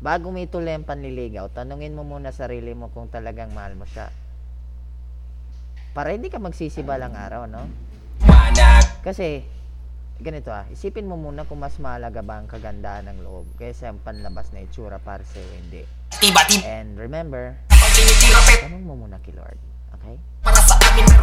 Bago 0.00 0.32
mo 0.32 0.40
ituloy 0.40 0.72
ang 0.72 0.88
panliligaw, 0.88 1.52
tanungin 1.52 1.92
mo 1.92 2.00
muna 2.00 2.32
sarili 2.32 2.72
mo 2.72 2.88
kung 2.96 3.12
talagang 3.12 3.52
mahal 3.52 3.76
mo 3.76 3.84
siya. 3.84 4.08
Para 5.92 6.16
hindi 6.16 6.32
ka 6.32 6.40
magsisibalang 6.40 7.12
araw, 7.12 7.44
no? 7.44 7.91
Kasi, 9.02 9.42
ganito 10.22 10.54
ah, 10.54 10.62
isipin 10.70 11.10
mo 11.10 11.18
muna 11.18 11.42
kung 11.42 11.58
mas 11.58 11.74
mahalaga 11.82 12.22
ba 12.22 12.38
ang 12.38 12.46
kagandahan 12.46 13.10
ng 13.10 13.26
loob 13.26 13.50
kaysa 13.58 13.90
ang 13.90 13.98
panlabas 13.98 14.54
na 14.54 14.62
itsura 14.62 15.02
para 15.02 15.26
sa'yo 15.26 15.50
hindi. 15.58 15.82
Tiba-tiba 16.22 16.62
And 16.62 16.94
remember, 16.94 17.58
tanong 18.62 18.86
mo 18.86 18.94
muna 18.94 19.18
kay 19.18 19.34
Lord. 19.34 19.58
Okay? 19.98 20.16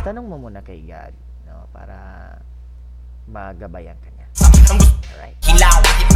Tanong 0.04 0.26
mo 0.28 0.36
muna 0.36 0.60
kay 0.60 0.84
God, 0.84 1.16
no? 1.48 1.64
Para 1.72 1.96
magabayan 3.32 3.96
ka 4.04 4.10
niya. 4.12 4.28
Alright. 5.16 5.40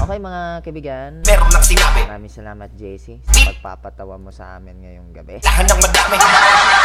Okay 0.04 0.20
mga 0.20 0.42
kaibigan, 0.68 1.12
Meron 1.24 1.48
lang 1.48 1.64
sinabi 1.64 2.04
maraming 2.04 2.34
salamat 2.34 2.70
JC 2.76 3.24
sa 3.24 3.52
pagpapatawa 3.56 4.20
mo 4.20 4.36
sa 4.36 4.60
amin 4.60 4.84
ngayong 4.84 5.16
gabi. 5.16 5.40
Lahan 5.40 5.64
ng 5.64 5.80
madami 5.80 6.16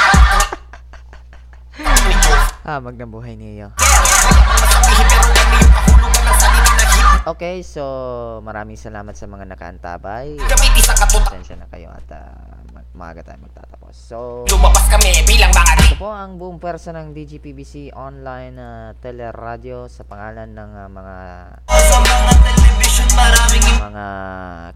salita 6.36 6.70
na 6.76 6.84
hip 6.84 7.08
Okay, 7.32 7.64
so 7.64 7.80
maraming 8.44 8.76
salamat 8.76 9.16
sa 9.16 9.24
mga 9.24 9.48
nakaantabay. 9.48 10.36
Pasensya 11.32 11.56
na 11.56 11.64
kayo 11.72 11.88
at 11.88 12.04
ah, 12.12 12.60
mag- 12.76 12.92
maaga 12.92 13.24
tayo 13.24 13.40
magtatapos. 13.40 13.96
So, 13.96 14.16
Lumabas 14.52 14.84
kami 14.92 15.16
bilang 15.24 15.48
mga 15.52 15.72
ito 15.80 15.96
po 15.96 16.12
ang 16.12 16.36
buong 16.36 16.60
pwersa 16.60 16.92
ng 16.92 17.16
DGPBC 17.16 17.96
online 17.96 18.52
na 18.52 18.68
teleradyo 19.00 19.88
sa 19.88 20.04
pangalan 20.04 20.52
ng 20.52 20.70
ah, 20.76 20.88
mga 20.92 21.16
Sa 21.72 21.96
mga 22.04 22.32
television, 22.36 23.08
maraming 23.16 23.64
mga 23.80 24.06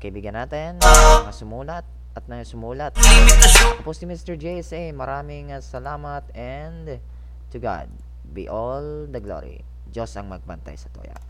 kaibigan 0.01 0.35
natin, 0.41 0.81
mga 1.29 1.37
sumulat 1.37 1.85
at 2.17 2.25
na 2.25 2.41
sumulat. 2.41 2.97
Ako 2.97 3.85
po 3.85 3.93
si 3.93 4.09
Mr. 4.09 4.41
JSA. 4.41 4.97
Maraming 4.97 5.53
ah, 5.53 5.61
salamat 5.61 6.25
and 6.33 7.01
To 7.53 7.61
God 7.61 7.93
be 8.33 8.49
all 8.49 9.05
the 9.05 9.21
glory. 9.21 9.61
Diyos 9.93 10.17
ang 10.17 10.33
magbantay 10.33 10.73
sa 10.73 10.89
tuya. 10.89 11.21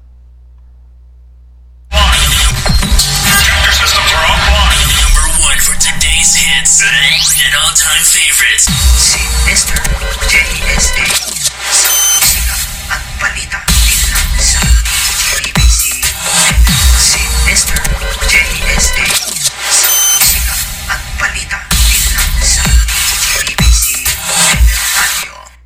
hits 6.63 6.87
and 7.43 7.55
all-time 7.59 8.05
favorites. 8.07 8.71
See 9.03 9.27
Mr. 9.51 9.77
JSA. 10.31 11.32